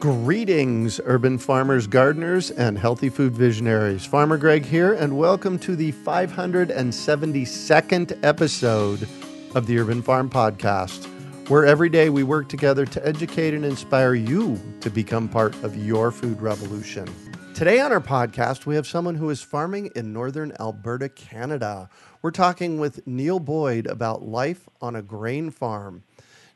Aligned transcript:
Greetings, 0.00 1.00
urban 1.06 1.38
farmers, 1.38 1.88
gardeners, 1.88 2.52
and 2.52 2.78
healthy 2.78 3.08
food 3.08 3.32
visionaries. 3.32 4.06
Farmer 4.06 4.36
Greg 4.36 4.64
here, 4.64 4.92
and 4.92 5.18
welcome 5.18 5.58
to 5.58 5.74
the 5.74 5.90
572nd 5.90 8.16
episode 8.22 9.08
of 9.56 9.66
the 9.66 9.76
Urban 9.76 10.00
Farm 10.00 10.30
Podcast, 10.30 11.06
where 11.48 11.66
every 11.66 11.88
day 11.88 12.10
we 12.10 12.22
work 12.22 12.48
together 12.48 12.86
to 12.86 13.04
educate 13.04 13.54
and 13.54 13.64
inspire 13.64 14.14
you 14.14 14.56
to 14.82 14.88
become 14.88 15.28
part 15.28 15.60
of 15.64 15.76
your 15.76 16.12
food 16.12 16.40
revolution. 16.40 17.12
Today 17.52 17.80
on 17.80 17.90
our 17.90 18.00
podcast, 18.00 18.66
we 18.66 18.76
have 18.76 18.86
someone 18.86 19.16
who 19.16 19.30
is 19.30 19.42
farming 19.42 19.90
in 19.96 20.12
northern 20.12 20.52
Alberta, 20.60 21.08
Canada. 21.08 21.90
We're 22.22 22.30
talking 22.30 22.78
with 22.78 23.04
Neil 23.04 23.40
Boyd 23.40 23.88
about 23.88 24.22
life 24.22 24.68
on 24.80 24.94
a 24.94 25.02
grain 25.02 25.50
farm. 25.50 26.04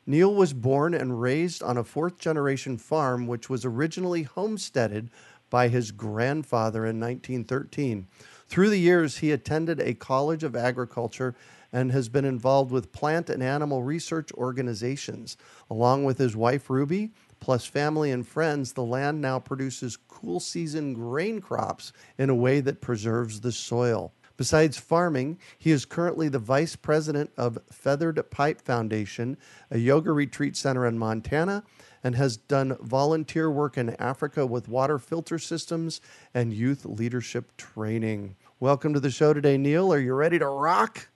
Neil 0.05 0.33
was 0.33 0.53
born 0.53 0.93
and 0.93 1.21
raised 1.21 1.63
on 1.63 1.77
a 1.77 1.83
fourth 1.83 2.19
generation 2.19 2.77
farm, 2.77 3.25
which 3.25 3.49
was 3.49 3.63
originally 3.63 4.23
homesteaded 4.23 5.09
by 5.49 5.69
his 5.69 5.91
grandfather 5.91 6.85
in 6.85 6.99
1913. 6.99 8.07
Through 8.47 8.69
the 8.69 8.79
years, 8.79 9.17
he 9.17 9.31
attended 9.31 9.79
a 9.79 9.93
college 9.93 10.43
of 10.43 10.55
agriculture 10.55 11.35
and 11.71 11.91
has 11.91 12.09
been 12.09 12.25
involved 12.25 12.71
with 12.71 12.91
plant 12.91 13.29
and 13.29 13.41
animal 13.41 13.81
research 13.81 14.31
organizations. 14.33 15.37
Along 15.69 16.03
with 16.03 16.17
his 16.17 16.35
wife, 16.35 16.69
Ruby, 16.69 17.11
plus 17.39 17.65
family 17.65 18.11
and 18.11 18.27
friends, 18.27 18.73
the 18.73 18.83
land 18.83 19.21
now 19.21 19.39
produces 19.39 19.97
cool 20.07 20.39
season 20.39 20.93
grain 20.93 21.39
crops 21.39 21.93
in 22.17 22.29
a 22.29 22.35
way 22.35 22.59
that 22.59 22.81
preserves 22.81 23.41
the 23.41 23.51
soil. 23.51 24.11
Besides 24.43 24.77
farming, 24.77 25.39
he 25.57 25.71
is 25.71 25.85
currently 25.85 26.27
the 26.27 26.37
vice 26.37 26.75
president 26.75 27.31
of 27.37 27.57
Feathered 27.71 28.21
Pipe 28.29 28.59
Foundation, 28.59 29.37
a 29.71 29.77
yoga 29.77 30.11
retreat 30.11 30.57
center 30.57 30.85
in 30.85 30.99
Montana, 30.99 31.63
and 32.03 32.13
has 32.15 32.35
done 32.35 32.75
volunteer 32.81 33.49
work 33.49 33.77
in 33.77 33.95
Africa 34.01 34.45
with 34.45 34.67
water 34.67 34.99
filter 34.99 35.39
systems 35.39 36.01
and 36.33 36.51
youth 36.51 36.83
leadership 36.83 37.55
training. 37.55 38.35
Welcome 38.59 38.93
to 38.93 38.99
the 38.99 39.09
show 39.09 39.31
today, 39.31 39.57
Neil. 39.57 39.93
Are 39.93 39.99
you 39.99 40.13
ready 40.13 40.39
to 40.39 40.47
rock? 40.47 41.07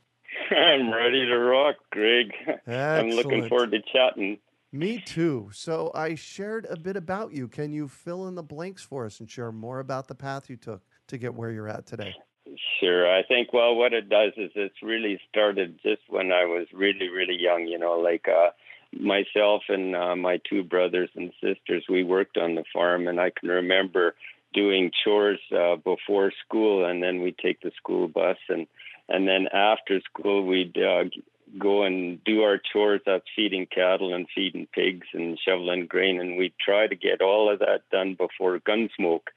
I'm 0.50 0.94
ready 0.94 1.26
to 1.26 1.38
rock, 1.38 1.76
Greg. 1.92 2.32
Excellent. 2.48 2.70
I'm 2.70 3.10
looking 3.10 3.50
forward 3.50 3.72
to 3.72 3.82
chatting. 3.92 4.38
Me 4.72 5.04
too. 5.06 5.50
So 5.52 5.92
I 5.94 6.16
shared 6.16 6.66
a 6.70 6.78
bit 6.78 6.96
about 6.96 7.34
you. 7.34 7.50
Can 7.50 7.74
you 7.74 7.90
fill 7.90 8.30
in 8.30 8.36
the 8.36 8.44
blanks 8.44 8.84
for 8.84 9.06
us 9.06 9.20
and 9.20 9.30
share 9.30 9.52
more 9.52 9.82
about 9.82 10.08
the 10.08 10.16
path 10.16 10.50
you 10.50 10.56
took 10.56 10.82
to 11.08 11.18
get 11.18 11.34
where 11.34 11.52
you're 11.52 11.68
at 11.68 11.86
today? 11.86 12.16
Sure. 12.80 13.12
I 13.14 13.24
think, 13.24 13.54
well, 13.54 13.76
what 13.76 13.94
it 13.94 14.10
does 14.10 14.34
is 14.38 14.52
it's 14.56 14.82
really 14.82 15.20
started 15.30 15.80
just 15.84 16.02
when 16.08 16.32
I 16.32 16.46
was 16.46 16.68
really, 16.74 17.10
really 17.10 17.36
young, 17.36 17.68
you 17.68 17.78
know, 17.78 18.00
like 18.00 18.28
uh, 18.28 18.52
myself 18.98 19.64
and 19.70 19.96
uh, 19.96 20.16
my 20.16 20.40
two 20.50 20.64
brothers 20.64 21.10
and 21.16 21.34
sisters, 21.42 21.86
we 21.90 22.04
worked 22.04 22.38
on 22.38 22.56
the 22.56 22.64
farm, 22.74 23.08
and 23.08 23.20
I 23.20 23.32
can 23.32 23.50
remember 23.50 24.16
doing 24.54 24.92
chores 25.04 25.40
uh, 25.56 25.76
before 25.76 26.32
school, 26.46 26.86
and 26.86 27.04
then 27.04 27.22
we'd 27.22 27.38
take 27.38 27.62
the 27.62 27.72
school 27.78 28.08
bus, 28.08 28.38
and 28.50 28.68
and 29.10 29.28
then 29.28 29.48
after 29.54 30.02
school 30.02 30.46
we'd 30.46 30.78
uh, 30.78 31.06
go 31.58 31.84
and 31.84 32.24
do 32.24 32.42
our 32.42 32.60
chores. 32.72 33.02
That's 33.06 33.26
feeding 33.36 33.68
cattle 33.68 34.14
and 34.14 34.28
feeding 34.34 34.68
pigs 34.74 35.08
and 35.14 35.38
shoveling 35.46 35.86
grain, 35.88 36.20
and 36.20 36.38
we'd 36.38 36.54
try 36.64 36.88
to 36.88 36.96
get 36.96 37.22
all 37.22 37.52
of 37.52 37.60
that 37.60 37.82
done 37.92 38.16
before 38.16 38.60
Gunsmoke. 38.60 39.28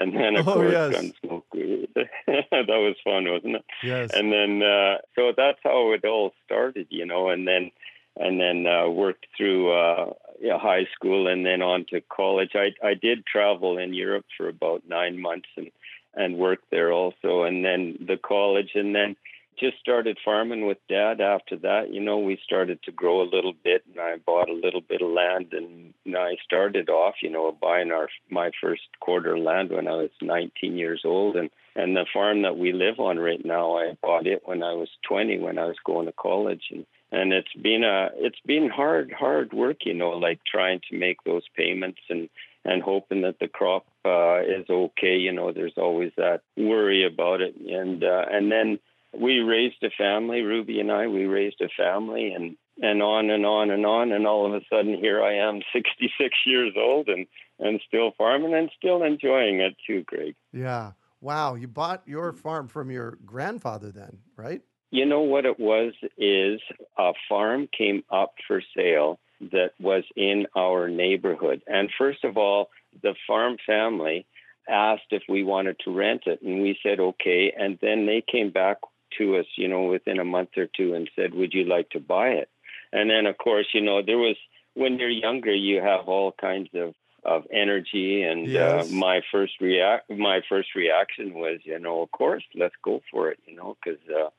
And 0.00 0.16
then, 0.16 0.36
of 0.36 0.48
Oh, 0.48 0.54
course, 0.54 0.72
yes. 0.72 0.94
Gunsmoke. 0.94 1.86
that 1.94 2.68
was 2.68 2.96
fun, 3.04 3.30
wasn't 3.30 3.56
it? 3.56 3.64
Yes. 3.82 4.10
and 4.14 4.32
then 4.32 4.62
uh, 4.62 4.96
so 5.14 5.32
that's 5.36 5.58
how 5.62 5.92
it 5.92 6.04
all 6.04 6.32
started, 6.46 6.86
you 6.90 7.04
know, 7.06 7.28
and 7.28 7.46
then 7.46 7.70
and 8.16 8.40
then 8.40 8.66
uh, 8.66 8.88
worked 8.88 9.26
through 9.36 9.70
uh, 9.72 10.12
yeah, 10.40 10.58
high 10.58 10.86
school 10.94 11.28
and 11.28 11.44
then 11.44 11.60
on 11.62 11.84
to 11.90 12.00
college. 12.00 12.52
I 12.54 12.68
I 12.82 12.94
did 12.94 13.26
travel 13.26 13.78
in 13.78 13.92
Europe 13.94 14.26
for 14.36 14.48
about 14.48 14.82
nine 14.88 15.20
months 15.20 15.48
and 15.56 15.70
and 16.14 16.38
worked 16.38 16.70
there 16.70 16.90
also, 16.92 17.42
and 17.42 17.64
then 17.64 17.98
the 18.00 18.16
college, 18.16 18.70
and 18.74 18.94
then 18.94 19.16
just 19.60 19.78
started 19.78 20.18
farming 20.24 20.66
with 20.66 20.78
dad 20.88 21.20
after 21.20 21.56
that. 21.58 21.92
You 21.92 22.00
know, 22.00 22.18
we 22.18 22.40
started 22.44 22.82
to 22.84 22.92
grow 22.92 23.22
a 23.22 23.28
little 23.32 23.52
bit, 23.52 23.84
and 23.90 24.00
I 24.00 24.16
bought 24.16 24.48
a 24.48 24.54
little 24.54 24.80
bit 24.80 25.02
of 25.02 25.10
land, 25.10 25.52
and 25.52 25.92
I 26.16 26.36
started 26.44 26.88
off, 26.88 27.16
you 27.22 27.30
know, 27.30 27.56
buying 27.60 27.92
our 27.92 28.08
my 28.30 28.50
first 28.60 28.82
quarter 29.00 29.38
land 29.38 29.70
when 29.70 29.86
I 29.86 29.92
was 29.92 30.10
19 30.22 30.76
years 30.76 31.02
old, 31.04 31.36
and 31.36 31.50
and 31.76 31.96
the 31.96 32.06
farm 32.12 32.42
that 32.42 32.56
we 32.56 32.72
live 32.72 32.98
on 32.98 33.18
right 33.18 33.44
now, 33.44 33.78
I 33.78 33.96
bought 34.02 34.26
it 34.26 34.42
when 34.44 34.62
I 34.62 34.72
was 34.72 34.88
20, 35.06 35.38
when 35.38 35.58
I 35.58 35.66
was 35.66 35.76
going 35.84 36.06
to 36.06 36.12
college, 36.12 36.64
and 36.70 36.86
and 37.12 37.32
it's 37.32 37.52
been 37.60 37.84
a 37.84 38.10
it's 38.14 38.40
been 38.46 38.70
hard 38.70 39.12
hard 39.12 39.52
work, 39.52 39.78
you 39.84 39.94
know, 39.94 40.10
like 40.10 40.40
trying 40.44 40.80
to 40.90 40.98
make 40.98 41.22
those 41.24 41.44
payments 41.56 42.00
and 42.08 42.28
and 42.64 42.82
hoping 42.82 43.22
that 43.22 43.38
the 43.40 43.48
crop 43.48 43.86
uh, 44.04 44.40
is 44.40 44.68
okay. 44.68 45.16
You 45.16 45.32
know, 45.32 45.52
there's 45.52 45.76
always 45.76 46.12
that 46.16 46.42
worry 46.56 47.06
about 47.06 47.40
it, 47.40 47.54
and 47.56 48.02
uh, 48.04 48.24
and 48.30 48.50
then 48.50 48.78
we 49.18 49.38
raised 49.40 49.82
a 49.82 49.90
family. 49.96 50.42
Ruby 50.42 50.80
and 50.80 50.90
I, 50.90 51.06
we 51.06 51.24
raised 51.24 51.60
a 51.60 51.68
family, 51.76 52.32
and 52.32 52.56
and 52.82 53.02
on 53.02 53.30
and 53.30 53.44
on 53.44 53.70
and 53.70 53.84
on, 53.84 54.12
and 54.12 54.26
all 54.26 54.46
of 54.46 54.54
a 54.54 54.64
sudden 54.70 54.94
here 54.94 55.22
I 55.22 55.34
am, 55.34 55.60
66 55.72 56.34
years 56.46 56.72
old, 56.76 57.08
and 57.08 57.26
and 57.58 57.80
still 57.86 58.12
farming 58.16 58.54
and 58.54 58.70
still 58.76 59.02
enjoying 59.02 59.60
it 59.60 59.76
too, 59.86 60.02
Greg. 60.04 60.34
Yeah. 60.52 60.92
Wow. 61.20 61.54
You 61.54 61.68
bought 61.68 62.02
your 62.06 62.32
farm 62.32 62.68
from 62.68 62.90
your 62.90 63.18
grandfather 63.26 63.90
then, 63.92 64.18
right? 64.36 64.62
You 64.90 65.04
know 65.04 65.20
what 65.20 65.44
it 65.44 65.60
was 65.60 65.92
is 66.16 66.60
a 66.98 67.12
farm 67.28 67.68
came 67.76 68.02
up 68.10 68.32
for 68.48 68.62
sale 68.74 69.20
that 69.52 69.72
was 69.78 70.04
in 70.16 70.46
our 70.56 70.88
neighborhood. 70.88 71.62
And 71.66 71.90
first 71.96 72.24
of 72.24 72.36
all, 72.36 72.70
the 73.02 73.14
farm 73.26 73.56
family 73.66 74.26
asked 74.68 75.10
if 75.10 75.22
we 75.28 75.42
wanted 75.44 75.76
to 75.84 75.94
rent 75.94 76.22
it 76.26 76.40
and 76.42 76.62
we 76.62 76.78
said 76.82 77.00
okay 77.00 77.52
and 77.58 77.78
then 77.80 78.06
they 78.06 78.22
came 78.30 78.50
back 78.50 78.76
to 79.18 79.36
us, 79.36 79.46
you 79.56 79.68
know, 79.68 79.82
within 79.82 80.18
a 80.18 80.24
month 80.24 80.50
or 80.56 80.66
two 80.66 80.94
and 80.94 81.10
said, 81.16 81.34
"Would 81.34 81.52
you 81.54 81.64
like 81.64 81.90
to 81.90 82.00
buy 82.00 82.28
it?" 82.30 82.48
And 82.92 83.10
then 83.10 83.26
of 83.26 83.38
course, 83.38 83.68
you 83.72 83.80
know, 83.80 84.02
there 84.02 84.18
was 84.18 84.36
when 84.74 84.98
you're 84.98 85.08
younger 85.08 85.54
you 85.54 85.80
have 85.80 86.08
all 86.08 86.32
kinds 86.32 86.70
of 86.74 86.94
of 87.24 87.46
energy 87.52 88.22
and 88.22 88.56
Yes. 88.56 88.56
uh, 88.56 88.84
my 88.88 89.20
first 89.30 89.54
react 89.60 90.10
my 90.10 90.40
first 90.48 90.74
reaction 90.74 91.34
was, 91.34 91.60
you 91.64 91.78
know, 91.78 92.02
of 92.02 92.10
course, 92.12 92.44
let's 92.54 92.74
go 92.82 93.02
for 93.10 93.30
it, 93.30 93.38
you 93.46 93.54
know, 93.56 93.76
cuz 93.84 93.98
uh 94.10 94.30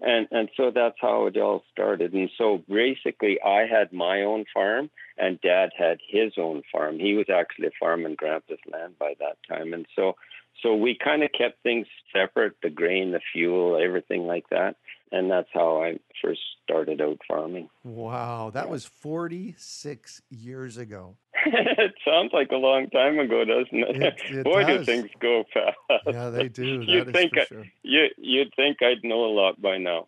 and 0.00 0.28
and 0.30 0.48
so 0.56 0.70
that's 0.70 0.96
how 1.00 1.26
it 1.26 1.36
all 1.38 1.62
started 1.72 2.12
and 2.12 2.30
so 2.36 2.62
basically 2.68 3.40
i 3.42 3.66
had 3.66 3.92
my 3.92 4.22
own 4.22 4.44
farm 4.52 4.90
and 5.16 5.40
dad 5.40 5.70
had 5.76 5.98
his 6.06 6.32
own 6.36 6.62
farm 6.70 6.98
he 6.98 7.14
was 7.14 7.26
actually 7.30 7.66
a 7.68 7.78
farming 7.80 8.14
grandpa's 8.14 8.58
land 8.70 8.98
by 8.98 9.14
that 9.18 9.36
time 9.48 9.72
and 9.72 9.86
so 9.96 10.14
so 10.62 10.74
we 10.74 10.96
kind 11.02 11.22
of 11.22 11.30
kept 11.36 11.62
things 11.62 11.86
separate 12.12 12.54
the 12.62 12.70
grain 12.70 13.12
the 13.12 13.20
fuel 13.32 13.80
everything 13.82 14.26
like 14.26 14.48
that 14.50 14.76
and 15.12 15.30
that's 15.30 15.48
how 15.52 15.82
I 15.82 15.98
first 16.22 16.40
started 16.64 17.00
out 17.00 17.18
farming. 17.28 17.68
Wow, 17.84 18.50
that 18.54 18.68
was 18.68 18.84
46 18.86 20.22
years 20.30 20.76
ago. 20.76 21.16
it 21.46 21.94
sounds 22.04 22.32
like 22.32 22.50
a 22.50 22.56
long 22.56 22.90
time 22.90 23.18
ago, 23.18 23.44
doesn't 23.44 23.68
it? 23.72 23.96
It, 24.02 24.14
it 24.38 24.44
Boy, 24.44 24.64
does. 24.64 24.78
do 24.78 24.84
things 24.84 25.10
go 25.20 25.44
fast. 25.54 25.76
Yeah, 26.06 26.30
they 26.30 26.48
do. 26.48 26.82
You'd 26.86 27.08
is 27.08 27.12
think 27.12 27.32
I- 27.38 27.44
sure. 27.44 27.66
You, 27.82 28.06
you'd 28.18 28.52
think 28.56 28.82
I'd 28.82 29.04
know 29.04 29.26
a 29.26 29.32
lot 29.32 29.60
by 29.62 29.78
now. 29.78 30.06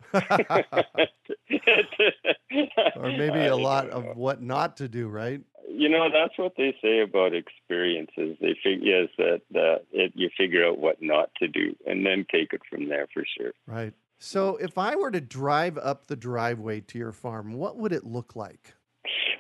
or 2.97 3.11
maybe 3.11 3.47
a 3.47 3.57
lot 3.57 3.87
know. 3.87 3.93
of 3.93 4.17
what 4.17 4.43
not 4.43 4.79
to 4.79 4.89
do, 4.89 5.09
right? 5.09 5.41
You 5.79 5.89
know, 5.89 6.09
that's 6.13 6.37
what 6.37 6.55
they 6.57 6.75
say 6.83 7.01
about 7.01 7.35
experiences. 7.35 8.37
They 8.41 8.57
figure 8.63 9.07
that 9.17 9.43
that 9.53 9.83
it, 9.93 10.13
you 10.17 10.29
figure 10.37 10.67
out 10.67 10.79
what 10.79 10.97
not 11.01 11.31
to 11.37 11.47
do, 11.47 11.77
and 11.87 12.05
then 12.05 12.27
take 12.31 12.53
it 12.53 12.63
from 12.69 12.89
there 12.89 13.07
for 13.15 13.25
sure. 13.39 13.53
Right. 13.67 13.95
So 14.19 14.57
if 14.57 14.77
I 14.77 14.97
were 14.97 15.13
to 15.13 15.21
drive 15.21 15.79
up 15.79 16.09
the 16.09 16.17
driveway 16.17 16.81
to 16.81 16.99
your 16.99 17.13
farm, 17.13 17.53
what 17.53 17.77
would 17.77 17.93
it 17.93 18.05
look 18.05 18.35
like? 18.35 18.75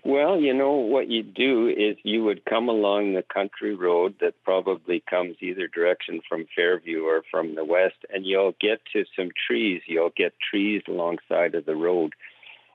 Well, 0.04 0.38
you 0.38 0.54
know 0.54 0.74
what 0.74 1.10
you 1.10 1.24
do 1.24 1.68
is 1.68 1.96
you 2.04 2.22
would 2.24 2.44
come 2.44 2.68
along 2.68 3.12
the 3.12 3.24
country 3.34 3.74
road 3.74 4.14
that 4.20 4.34
probably 4.44 5.02
comes 5.10 5.36
either 5.40 5.66
direction 5.66 6.20
from 6.28 6.46
Fairview 6.54 7.02
or 7.02 7.22
from 7.28 7.56
the 7.56 7.64
west, 7.64 7.96
and 8.10 8.24
you'll 8.24 8.54
get 8.60 8.80
to 8.92 9.04
some 9.16 9.30
trees. 9.46 9.82
You'll 9.86 10.12
get 10.16 10.34
trees 10.50 10.82
alongside 10.86 11.56
of 11.56 11.66
the 11.66 11.74
road, 11.74 12.12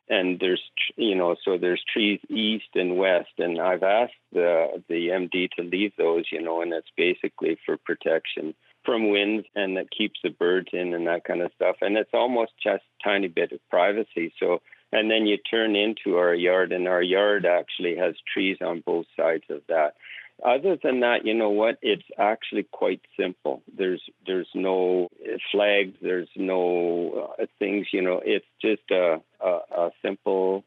and 0.09 0.39
there's 0.39 0.61
you 0.95 1.15
know 1.15 1.35
so 1.43 1.57
there's 1.57 1.83
trees 1.91 2.19
east 2.29 2.69
and 2.75 2.97
west, 2.97 3.31
and 3.37 3.59
I've 3.59 3.83
asked 3.83 4.13
the 4.31 4.83
the 4.89 5.09
MD 5.09 5.49
to 5.51 5.63
leave 5.63 5.93
those, 5.97 6.25
you 6.31 6.41
know, 6.41 6.61
and 6.61 6.73
it's 6.73 6.91
basically 6.95 7.57
for 7.65 7.77
protection 7.77 8.53
from 8.85 9.09
winds 9.09 9.47
and 9.55 9.77
that 9.77 9.91
keeps 9.97 10.19
the 10.23 10.29
birds 10.29 10.67
in 10.73 10.93
and 10.93 11.07
that 11.07 11.23
kind 11.23 11.41
of 11.41 11.51
stuff, 11.55 11.77
and 11.81 11.97
it's 11.97 12.13
almost 12.13 12.51
just 12.61 12.83
tiny 13.03 13.27
bit 13.27 13.51
of 13.51 13.59
privacy. 13.69 14.33
So 14.39 14.61
and 14.91 15.09
then 15.09 15.25
you 15.25 15.37
turn 15.37 15.75
into 15.75 16.17
our 16.17 16.35
yard 16.35 16.71
and 16.71 16.87
our 16.87 17.01
yard 17.01 17.45
actually 17.45 17.95
has 17.97 18.13
trees 18.31 18.57
on 18.61 18.83
both 18.85 19.07
sides 19.17 19.45
of 19.49 19.61
that 19.67 19.95
other 20.43 20.77
than 20.81 21.01
that 21.01 21.25
you 21.25 21.33
know 21.33 21.49
what? 21.49 21.77
It's 21.81 22.03
actually 22.17 22.63
quite 22.71 23.01
simple. 23.19 23.61
There's 23.77 24.01
there's 24.25 24.49
no 24.53 25.09
flags 25.51 25.95
there's 26.01 26.29
no 26.35 27.33
uh, 27.39 27.45
things 27.59 27.87
you 27.91 28.01
know 28.01 28.21
it's 28.23 28.45
just 28.61 28.83
a, 28.91 29.21
a 29.41 29.49
a 29.49 29.91
simple 30.01 30.63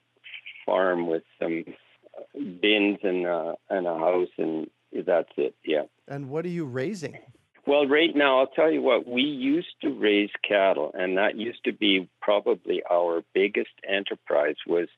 farm 0.65 1.07
with 1.07 1.23
some 1.41 1.65
bins 2.35 2.99
and 3.03 3.27
uh, 3.27 3.55
and 3.71 3.87
a 3.87 3.99
house 3.99 4.29
and 4.39 4.69
that's 5.07 5.33
it 5.37 5.55
yeah. 5.65 5.83
And 6.09 6.31
what 6.31 6.45
are 6.45 6.51
you 6.51 6.65
raising? 6.65 7.19
well, 7.67 7.87
right 7.87 8.15
now, 8.15 8.39
I'll 8.39 8.47
tell 8.47 8.71
you 8.71 8.81
what, 8.81 9.09
we 9.09 9.23
used 9.23 9.75
to 9.83 9.91
raise 9.91 10.31
cattle, 10.49 10.93
and 10.95 11.19
that 11.19 11.37
used 11.37 11.65
to 11.65 11.73
be 11.73 12.09
probably 12.23 12.83
our 12.91 13.23
biggest 13.35 13.73
enterprise 13.87 14.55
was 14.67 14.89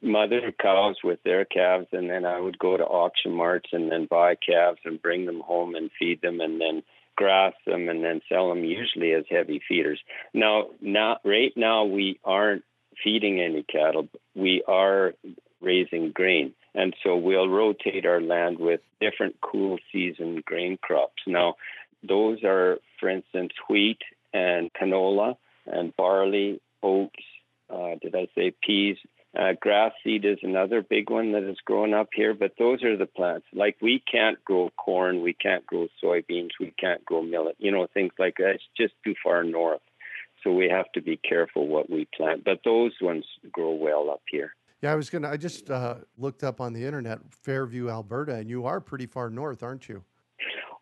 mother 0.00 0.52
cows 0.60 0.96
with 1.02 1.22
their 1.24 1.44
calves, 1.44 1.88
and 1.92 2.08
then 2.08 2.24
I 2.24 2.40
would 2.40 2.58
go 2.58 2.76
to 2.76 2.84
auction 2.84 3.32
marts 3.32 3.70
and 3.72 3.90
then 3.90 4.06
buy 4.06 4.34
calves 4.34 4.80
and 4.84 5.02
bring 5.02 5.26
them 5.26 5.40
home 5.40 5.74
and 5.74 5.90
feed 5.98 6.22
them 6.22 6.40
and 6.40 6.60
then 6.60 6.82
grass 7.16 7.54
them 7.66 7.88
and 7.88 8.02
then 8.02 8.20
sell 8.28 8.48
them 8.48 8.64
usually 8.64 9.12
as 9.12 9.24
heavy 9.28 9.60
feeders. 9.68 10.00
Now, 10.32 10.68
not 10.80 11.20
right 11.24 11.52
now 11.56 11.84
we 11.84 12.18
aren't 12.24 12.64
feeding 13.02 13.40
any 13.40 13.62
cattle. 13.62 14.08
We 14.34 14.62
are 14.66 15.14
raising 15.60 16.12
grain. 16.12 16.54
And 16.74 16.94
so 17.02 17.16
we'll 17.16 17.48
rotate 17.48 18.06
our 18.06 18.20
land 18.20 18.58
with 18.58 18.80
different 19.00 19.36
cool 19.40 19.78
season 19.92 20.42
grain 20.44 20.78
crops. 20.80 21.22
Now, 21.26 21.56
those 22.06 22.42
are, 22.44 22.78
for 22.98 23.08
instance, 23.08 23.52
wheat 23.68 23.98
and 24.32 24.70
canola 24.72 25.36
and 25.66 25.94
barley, 25.96 26.60
oats. 26.82 27.12
Uh, 27.70 27.96
did 28.00 28.14
I 28.14 28.28
say 28.34 28.54
peas? 28.62 28.96
Uh, 29.38 29.52
grass 29.58 29.92
seed 30.04 30.26
is 30.26 30.38
another 30.42 30.82
big 30.82 31.08
one 31.08 31.32
that 31.32 31.42
is 31.42 31.56
growing 31.64 31.94
up 31.94 32.10
here, 32.14 32.34
but 32.34 32.52
those 32.58 32.82
are 32.82 32.98
the 32.98 33.06
plants. 33.06 33.46
Like 33.54 33.76
we 33.80 34.02
can't 34.10 34.42
grow 34.44 34.70
corn, 34.76 35.22
we 35.22 35.32
can't 35.32 35.64
grow 35.64 35.88
soybeans, 36.04 36.50
we 36.60 36.74
can't 36.78 37.02
grow 37.04 37.22
millet, 37.22 37.56
you 37.58 37.72
know, 37.72 37.86
things 37.94 38.12
like 38.18 38.36
that. 38.36 38.56
It's 38.56 38.64
just 38.76 38.92
too 39.02 39.14
far 39.24 39.42
north. 39.42 39.80
So 40.44 40.52
we 40.52 40.68
have 40.68 40.90
to 40.92 41.00
be 41.00 41.16
careful 41.16 41.66
what 41.66 41.88
we 41.88 42.06
plant. 42.14 42.44
But 42.44 42.60
those 42.64 42.92
ones 43.00 43.24
grow 43.50 43.72
well 43.72 44.10
up 44.10 44.22
here. 44.30 44.54
Yeah, 44.82 44.92
I 44.92 44.96
was 44.96 45.08
gonna. 45.08 45.30
I 45.30 45.36
just 45.36 45.70
uh, 45.70 45.94
looked 46.18 46.42
up 46.42 46.60
on 46.60 46.72
the 46.72 46.84
internet, 46.84 47.20
Fairview, 47.30 47.88
Alberta, 47.88 48.34
and 48.34 48.50
you 48.50 48.66
are 48.66 48.80
pretty 48.80 49.06
far 49.06 49.30
north, 49.30 49.62
aren't 49.62 49.88
you? 49.88 50.02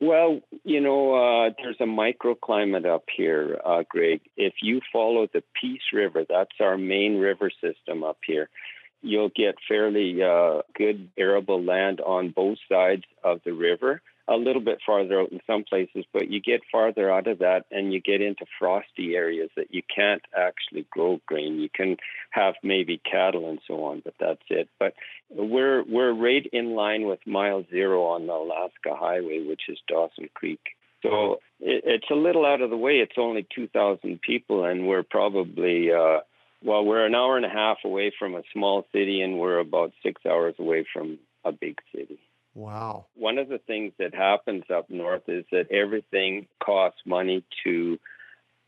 Well, 0.00 0.40
you 0.64 0.80
know, 0.80 1.14
uh, 1.14 1.50
there's 1.58 1.76
a 1.78 1.84
microclimate 1.84 2.86
up 2.86 3.04
here, 3.14 3.60
uh, 3.64 3.82
Greg. 3.86 4.22
If 4.36 4.54
you 4.62 4.80
follow 4.90 5.26
the 5.26 5.42
Peace 5.60 5.92
River, 5.92 6.24
that's 6.26 6.58
our 6.58 6.78
main 6.78 7.18
river 7.18 7.50
system 7.60 8.02
up 8.02 8.16
here, 8.26 8.48
you'll 9.02 9.28
get 9.28 9.56
fairly 9.68 10.22
uh, 10.22 10.62
good 10.74 11.10
arable 11.18 11.62
land 11.62 12.00
on 12.00 12.30
both 12.30 12.58
sides 12.66 13.04
of 13.22 13.40
the 13.44 13.52
river. 13.52 14.00
A 14.28 14.36
little 14.36 14.62
bit 14.62 14.78
farther 14.84 15.20
out 15.20 15.32
in 15.32 15.40
some 15.46 15.64
places, 15.64 16.04
but 16.12 16.30
you 16.30 16.40
get 16.40 16.60
farther 16.70 17.10
out 17.10 17.26
of 17.26 17.40
that 17.40 17.64
and 17.70 17.92
you 17.92 18.00
get 18.00 18.20
into 18.20 18.44
frosty 18.58 19.16
areas 19.16 19.50
that 19.56 19.74
you 19.74 19.82
can't 19.94 20.22
actually 20.36 20.86
grow 20.90 21.20
grain. 21.26 21.58
You 21.58 21.68
can 21.68 21.96
have 22.30 22.54
maybe 22.62 23.00
cattle 23.10 23.48
and 23.48 23.58
so 23.66 23.84
on, 23.84 24.02
but 24.04 24.14
that's 24.20 24.42
it. 24.48 24.68
But 24.78 24.94
we're 25.30 25.82
we're 25.84 26.12
right 26.12 26.46
in 26.52 26.76
line 26.76 27.06
with 27.06 27.20
mile 27.26 27.64
zero 27.70 28.04
on 28.04 28.26
the 28.26 28.34
Alaska 28.34 28.94
Highway, 28.94 29.44
which 29.46 29.62
is 29.68 29.78
Dawson 29.88 30.28
Creek. 30.34 30.60
So 31.02 31.40
it, 31.58 31.82
it's 31.84 32.10
a 32.10 32.14
little 32.14 32.46
out 32.46 32.60
of 32.60 32.70
the 32.70 32.76
way. 32.76 32.98
It's 32.98 33.18
only 33.18 33.46
2,000 33.54 34.20
people, 34.20 34.64
and 34.64 34.86
we're 34.86 35.02
probably 35.02 35.90
uh, 35.92 36.20
well, 36.62 36.84
we're 36.84 37.06
an 37.06 37.14
hour 37.14 37.36
and 37.36 37.46
a 37.46 37.50
half 37.50 37.78
away 37.84 38.12
from 38.18 38.34
a 38.34 38.42
small 38.52 38.86
city, 38.92 39.22
and 39.22 39.38
we're 39.38 39.58
about 39.58 39.92
six 40.02 40.20
hours 40.26 40.54
away 40.58 40.86
from 40.92 41.18
a 41.44 41.52
big 41.52 41.78
city. 41.94 42.18
Wow. 42.54 43.06
One 43.14 43.38
of 43.38 43.48
the 43.48 43.58
things 43.58 43.92
that 43.98 44.14
happens 44.14 44.64
up 44.74 44.90
north 44.90 45.28
is 45.28 45.44
that 45.52 45.70
everything 45.70 46.48
costs 46.62 47.00
money 47.06 47.44
to 47.64 47.98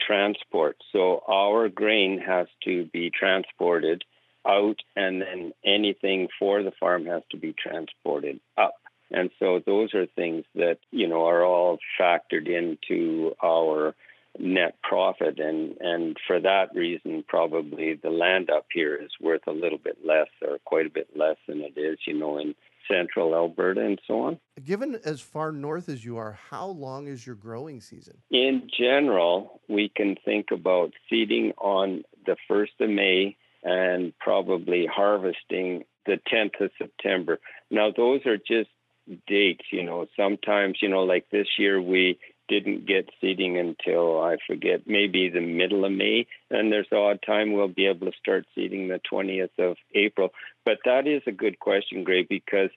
transport. 0.00 0.76
So 0.92 1.22
our 1.28 1.68
grain 1.68 2.20
has 2.20 2.46
to 2.64 2.86
be 2.86 3.10
transported 3.10 4.04
out, 4.46 4.76
and 4.96 5.22
then 5.22 5.52
anything 5.64 6.28
for 6.38 6.62
the 6.62 6.72
farm 6.78 7.06
has 7.06 7.22
to 7.30 7.36
be 7.36 7.52
transported 7.52 8.40
up. 8.56 8.74
And 9.10 9.30
so 9.38 9.60
those 9.64 9.94
are 9.94 10.06
things 10.06 10.44
that, 10.54 10.78
you 10.90 11.06
know, 11.06 11.26
are 11.26 11.44
all 11.44 11.78
factored 12.00 12.48
into 12.48 13.34
our 13.44 13.94
net 14.38 14.76
profit 14.82 15.38
and 15.38 15.76
and 15.80 16.16
for 16.26 16.40
that 16.40 16.74
reason 16.74 17.22
probably 17.28 17.92
the 18.02 18.08
land 18.08 18.48
up 18.48 18.64
here 18.72 18.94
is 18.96 19.10
worth 19.20 19.42
a 19.46 19.52
little 19.52 19.76
bit 19.76 19.98
less 20.06 20.28
or 20.40 20.56
quite 20.64 20.86
a 20.86 20.90
bit 20.90 21.06
less 21.14 21.36
than 21.46 21.60
it 21.60 21.74
is, 21.76 21.98
you 22.06 22.14
know, 22.14 22.38
in 22.38 22.54
central 22.92 23.34
Alberta 23.34 23.80
and 23.80 24.00
so 24.06 24.20
on. 24.20 24.38
Given 24.62 24.98
as 25.04 25.20
far 25.20 25.52
north 25.52 25.88
as 25.88 26.04
you 26.04 26.16
are, 26.18 26.38
how 26.50 26.66
long 26.66 27.06
is 27.06 27.26
your 27.26 27.36
growing 27.36 27.80
season? 27.80 28.18
In 28.30 28.68
general, 28.78 29.60
we 29.68 29.90
can 29.94 30.16
think 30.24 30.46
about 30.50 30.92
seeding 31.08 31.52
on 31.58 32.02
the 32.26 32.36
1st 32.50 32.80
of 32.80 32.90
May 32.90 33.36
and 33.62 34.12
probably 34.18 34.86
harvesting 34.86 35.84
the 36.06 36.18
10th 36.32 36.60
of 36.60 36.70
September. 36.78 37.38
Now, 37.70 37.92
those 37.96 38.26
are 38.26 38.36
just 38.36 38.70
dates, 39.26 39.64
you 39.70 39.82
know. 39.82 40.06
Sometimes, 40.16 40.78
you 40.80 40.88
know, 40.88 41.02
like 41.02 41.26
this 41.30 41.46
year, 41.58 41.80
we 41.80 42.18
didn't 42.48 42.86
get 42.86 43.08
seeding 43.20 43.58
until 43.58 44.20
I 44.20 44.36
forget, 44.46 44.86
maybe 44.86 45.28
the 45.28 45.40
middle 45.40 45.84
of 45.84 45.92
May. 45.92 46.26
And 46.50 46.70
there's 46.70 46.88
a 46.92 46.96
odd 46.96 47.20
time 47.24 47.52
we'll 47.52 47.68
be 47.68 47.86
able 47.86 48.10
to 48.10 48.18
start 48.18 48.46
seeding 48.54 48.88
the 48.88 49.00
20th 49.10 49.58
of 49.58 49.76
April. 49.94 50.30
But 50.64 50.78
that 50.84 51.06
is 51.06 51.22
a 51.26 51.32
good 51.32 51.58
question, 51.58 52.04
Greg, 52.04 52.28
because, 52.28 52.70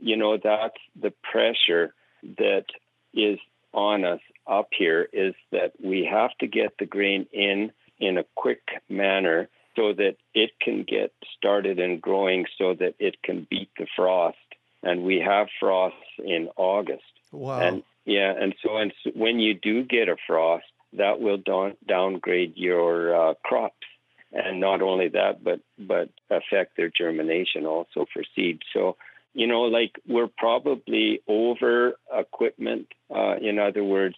you 0.00 0.16
know, 0.16 0.36
that's 0.42 0.78
the 1.00 1.12
pressure 1.30 1.94
that 2.38 2.66
is 3.14 3.38
on 3.72 4.04
us 4.04 4.20
up 4.46 4.68
here 4.76 5.08
is 5.12 5.34
that 5.52 5.72
we 5.82 6.08
have 6.10 6.36
to 6.38 6.46
get 6.46 6.72
the 6.78 6.86
grain 6.86 7.26
in 7.32 7.70
in 7.98 8.18
a 8.18 8.24
quick 8.34 8.62
manner 8.88 9.48
so 9.76 9.92
that 9.92 10.16
it 10.34 10.50
can 10.60 10.82
get 10.82 11.12
started 11.36 11.78
and 11.78 12.02
growing 12.02 12.46
so 12.58 12.74
that 12.74 12.94
it 12.98 13.22
can 13.22 13.46
beat 13.48 13.70
the 13.78 13.86
frost. 13.94 14.36
And 14.82 15.04
we 15.04 15.20
have 15.20 15.48
frosts 15.60 15.98
in 16.18 16.48
August. 16.56 17.04
Wow. 17.30 17.60
And 17.60 17.82
yeah, 18.04 18.32
and 18.38 18.54
so 18.62 18.76
and 18.76 18.92
so 19.02 19.10
when 19.14 19.38
you 19.38 19.54
do 19.54 19.84
get 19.84 20.08
a 20.08 20.16
frost, 20.26 20.64
that 20.94 21.20
will 21.20 21.38
down, 21.38 21.76
downgrade 21.86 22.54
your 22.56 23.14
uh, 23.14 23.34
crops, 23.44 23.86
and 24.32 24.60
not 24.60 24.82
only 24.82 25.08
that, 25.08 25.44
but 25.44 25.60
but 25.78 26.08
affect 26.30 26.76
their 26.76 26.90
germination 26.90 27.66
also 27.66 28.06
for 28.12 28.22
seed. 28.34 28.60
So 28.72 28.96
you 29.34 29.46
know, 29.46 29.62
like 29.62 29.92
we're 30.08 30.30
probably 30.36 31.20
over 31.28 31.94
equipment. 32.12 32.88
Uh, 33.14 33.36
in 33.36 33.58
other 33.58 33.84
words, 33.84 34.16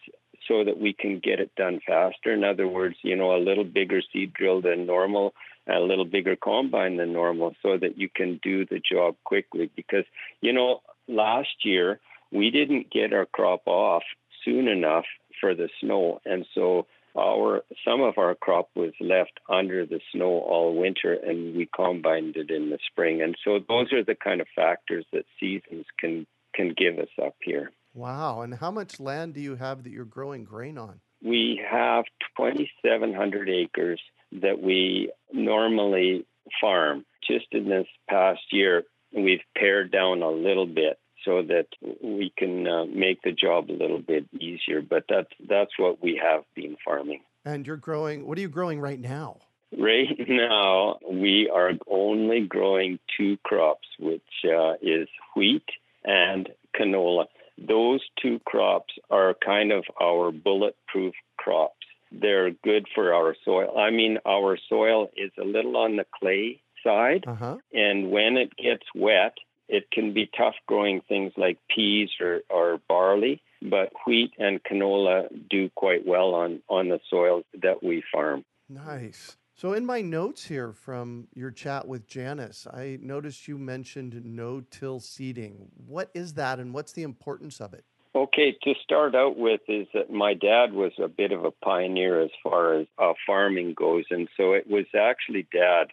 so 0.48 0.64
that 0.64 0.78
we 0.78 0.92
can 0.92 1.18
get 1.18 1.40
it 1.40 1.54
done 1.56 1.80
faster. 1.86 2.32
In 2.32 2.44
other 2.44 2.68
words, 2.68 2.96
you 3.02 3.16
know, 3.16 3.36
a 3.36 3.38
little 3.38 3.64
bigger 3.64 4.02
seed 4.12 4.32
drill 4.32 4.60
than 4.60 4.86
normal, 4.86 5.34
a 5.68 5.80
little 5.80 6.04
bigger 6.04 6.36
combine 6.36 6.96
than 6.96 7.12
normal, 7.12 7.54
so 7.62 7.78
that 7.78 7.98
you 7.98 8.08
can 8.08 8.40
do 8.42 8.64
the 8.64 8.80
job 8.80 9.16
quickly. 9.24 9.70
Because 9.74 10.04
you 10.40 10.52
know, 10.52 10.80
last 11.08 11.64
year 11.64 12.00
we 12.32 12.50
didn't 12.50 12.90
get 12.90 13.12
our 13.12 13.26
crop 13.26 13.62
off 13.66 14.02
soon 14.44 14.68
enough 14.68 15.04
for 15.40 15.54
the 15.54 15.68
snow, 15.80 16.20
and 16.24 16.46
so 16.54 16.86
our 17.18 17.62
some 17.86 18.00
of 18.00 18.16
our 18.18 18.34
crop 18.34 18.70
was 18.74 18.92
left 19.00 19.38
under 19.48 19.84
the 19.84 20.00
snow 20.12 20.40
all 20.40 20.74
winter 20.74 21.12
and 21.12 21.54
we 21.54 21.68
combined 21.74 22.36
it 22.36 22.50
in 22.50 22.70
the 22.70 22.78
spring. 22.90 23.22
And 23.22 23.36
so 23.44 23.58
those 23.68 23.92
are 23.92 24.04
the 24.04 24.14
kind 24.14 24.40
of 24.40 24.46
factors 24.54 25.04
that 25.12 25.24
seasons 25.38 25.84
can 25.98 26.26
can 26.54 26.74
give 26.76 26.98
us 26.98 27.08
up 27.22 27.34
here. 27.42 27.70
Wow. 27.94 28.40
And 28.40 28.54
how 28.54 28.70
much 28.70 29.00
land 29.00 29.34
do 29.34 29.40
you 29.40 29.56
have 29.56 29.82
that 29.84 29.90
you're 29.90 30.04
growing 30.04 30.44
grain 30.44 30.78
on? 30.78 31.00
We 31.22 31.62
have 31.70 32.04
2700 32.36 33.48
acres 33.48 34.00
that 34.40 34.60
we 34.60 35.12
normally 35.32 36.26
farm. 36.60 37.04
Just 37.26 37.46
in 37.52 37.68
this 37.68 37.86
past 38.08 38.40
year 38.50 38.84
we've 39.14 39.42
pared 39.56 39.92
down 39.92 40.22
a 40.22 40.30
little 40.30 40.66
bit 40.66 40.98
so 41.24 41.42
that 41.42 41.66
we 42.02 42.32
can 42.36 42.66
uh, 42.66 42.84
make 42.86 43.22
the 43.22 43.32
job 43.32 43.70
a 43.70 43.72
little 43.72 44.00
bit 44.00 44.26
easier. 44.38 44.82
But 44.82 45.04
that's 45.08 45.30
that's 45.48 45.72
what 45.78 46.02
we 46.02 46.20
have 46.22 46.44
been 46.54 46.76
farming. 46.84 47.22
And 47.44 47.66
you're 47.66 47.76
growing. 47.76 48.26
What 48.26 48.38
are 48.38 48.40
you 48.40 48.48
growing 48.48 48.80
right 48.80 49.00
now? 49.00 49.38
Right 49.78 50.28
now, 50.28 50.98
we 51.10 51.50
are 51.52 51.72
only 51.90 52.40
growing 52.40 52.98
two 53.16 53.38
crops, 53.42 53.88
which 53.98 54.20
uh, 54.44 54.74
is 54.82 55.08
wheat 55.34 55.64
and 56.04 56.48
canola. 56.78 57.26
Those 57.58 58.00
two 58.20 58.40
crops 58.44 58.94
are 59.10 59.34
kind 59.44 59.72
of 59.72 59.84
our 60.00 60.30
bulletproof 60.30 61.14
crops. 61.36 61.86
They're 62.10 62.50
good 62.50 62.86
for 62.94 63.14
our 63.14 63.34
soil. 63.44 63.78
I 63.78 63.90
mean, 63.90 64.18
our 64.26 64.58
soil 64.68 65.10
is 65.16 65.30
a 65.40 65.44
little 65.44 65.76
on 65.78 65.96
the 65.96 66.06
clay 66.20 66.60
side, 66.84 67.24
uh-huh. 67.26 67.58
and 67.72 68.10
when 68.10 68.36
it 68.36 68.54
gets 68.56 68.84
wet, 68.94 69.34
it 69.72 69.90
can 69.90 70.12
be 70.12 70.30
tough 70.36 70.54
growing 70.68 71.00
things 71.08 71.32
like 71.36 71.58
peas 71.74 72.10
or, 72.20 72.42
or 72.50 72.78
barley, 72.88 73.42
but 73.62 73.90
wheat 74.06 74.32
and 74.38 74.62
canola 74.62 75.28
do 75.48 75.70
quite 75.74 76.06
well 76.06 76.34
on, 76.34 76.60
on 76.68 76.88
the 76.88 77.00
soils 77.08 77.44
that 77.62 77.82
we 77.82 78.04
farm. 78.12 78.44
Nice. 78.68 79.38
So, 79.54 79.72
in 79.72 79.86
my 79.86 80.02
notes 80.02 80.44
here 80.44 80.72
from 80.72 81.28
your 81.34 81.50
chat 81.50 81.88
with 81.88 82.06
Janice, 82.06 82.66
I 82.66 82.98
noticed 83.00 83.48
you 83.48 83.58
mentioned 83.58 84.20
no 84.24 84.62
till 84.70 85.00
seeding. 85.00 85.70
What 85.86 86.10
is 86.14 86.34
that 86.34 86.58
and 86.58 86.74
what's 86.74 86.92
the 86.92 87.02
importance 87.02 87.60
of 87.60 87.72
it? 87.72 87.84
Okay, 88.14 88.56
to 88.64 88.74
start 88.82 89.14
out 89.14 89.38
with, 89.38 89.62
is 89.68 89.86
that 89.94 90.10
my 90.12 90.34
dad 90.34 90.74
was 90.74 90.92
a 91.02 91.08
bit 91.08 91.32
of 91.32 91.44
a 91.44 91.50
pioneer 91.50 92.20
as 92.20 92.30
far 92.42 92.74
as 92.74 92.86
uh, 92.98 93.14
farming 93.26 93.72
goes. 93.74 94.04
And 94.10 94.28
so 94.36 94.52
it 94.52 94.68
was 94.68 94.84
actually 94.98 95.46
dad 95.50 95.86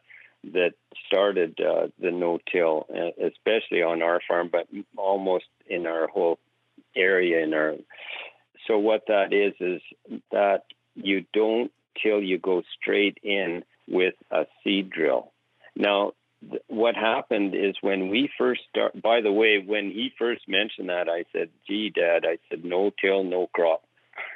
that 0.43 0.73
started 1.05 1.59
uh, 1.59 1.87
the 1.99 2.11
no-till, 2.11 2.85
uh, 2.93 3.25
especially 3.25 3.81
on 3.81 4.01
our 4.01 4.21
farm, 4.27 4.49
but 4.51 4.67
almost 4.97 5.45
in 5.67 5.85
our 5.85 6.07
whole 6.07 6.39
area. 6.95 7.43
In 7.43 7.53
our 7.53 7.75
so 8.67 8.77
what 8.77 9.03
that 9.07 9.33
is 9.33 9.53
is 9.59 9.81
that 10.31 10.63
you 10.95 11.25
don't 11.33 11.71
till 12.01 12.21
you 12.21 12.37
go 12.37 12.63
straight 12.79 13.17
in 13.23 13.63
with 13.87 14.13
a 14.31 14.45
seed 14.63 14.89
drill. 14.89 15.31
Now, 15.75 16.13
th- 16.49 16.61
what 16.67 16.95
happened 16.95 17.55
is 17.55 17.75
when 17.81 18.09
we 18.09 18.29
first 18.37 18.61
start. 18.69 18.99
By 19.01 19.21
the 19.21 19.31
way, 19.31 19.63
when 19.65 19.85
he 19.91 20.11
first 20.17 20.47
mentioned 20.47 20.89
that, 20.89 21.09
I 21.09 21.25
said, 21.33 21.49
"Gee, 21.67 21.89
Dad," 21.89 22.25
I 22.25 22.37
said, 22.49 22.63
"No 22.63 22.91
till, 23.01 23.23
no 23.23 23.47
crop." 23.47 23.83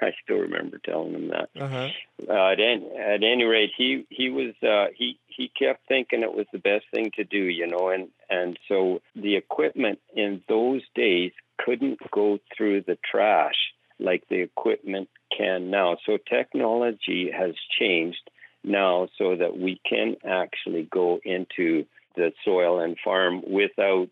I 0.04 0.12
still 0.24 0.40
remember 0.40 0.80
telling 0.84 1.14
him 1.14 1.30
that. 1.30 1.50
Uh-huh. 1.60 1.90
Uh, 2.30 2.52
at, 2.52 2.60
any, 2.60 2.92
at 2.98 3.24
any 3.24 3.44
rate, 3.44 3.72
he 3.78 4.06
he 4.10 4.30
was 4.30 4.54
uh, 4.62 4.88
he 4.96 5.18
he 5.28 5.50
kept 5.50 5.88
thinking 5.88 6.22
it 6.22 6.34
was 6.34 6.48
the 6.52 6.60
best 6.60 6.86
thing 6.94 7.12
to 7.16 7.24
do, 7.24 7.38
you 7.38 7.68
know, 7.68 7.90
and 7.90 8.10
and 8.30 8.58
so 8.68 9.02
the 9.16 9.36
equipment 9.36 10.00
in 10.16 10.42
those 10.48 10.82
days 10.96 11.32
couldn't 11.58 12.00
go 12.12 12.40
through 12.56 12.82
the 12.82 12.98
trash 13.10 13.56
like 14.00 14.24
the 14.30 14.42
equipment 14.42 15.10
can 15.36 15.70
now. 15.70 15.98
So 16.06 16.18
technology 16.18 17.32
has 17.32 17.54
changed 17.80 18.30
now 18.64 19.08
so 19.18 19.36
that 19.36 19.58
we 19.58 19.80
can 19.88 20.16
actually 20.26 20.88
go 20.92 21.20
into 21.24 21.86
the 22.16 22.32
soil 22.46 22.80
and 22.80 22.98
farm 23.04 23.42
without 23.48 24.10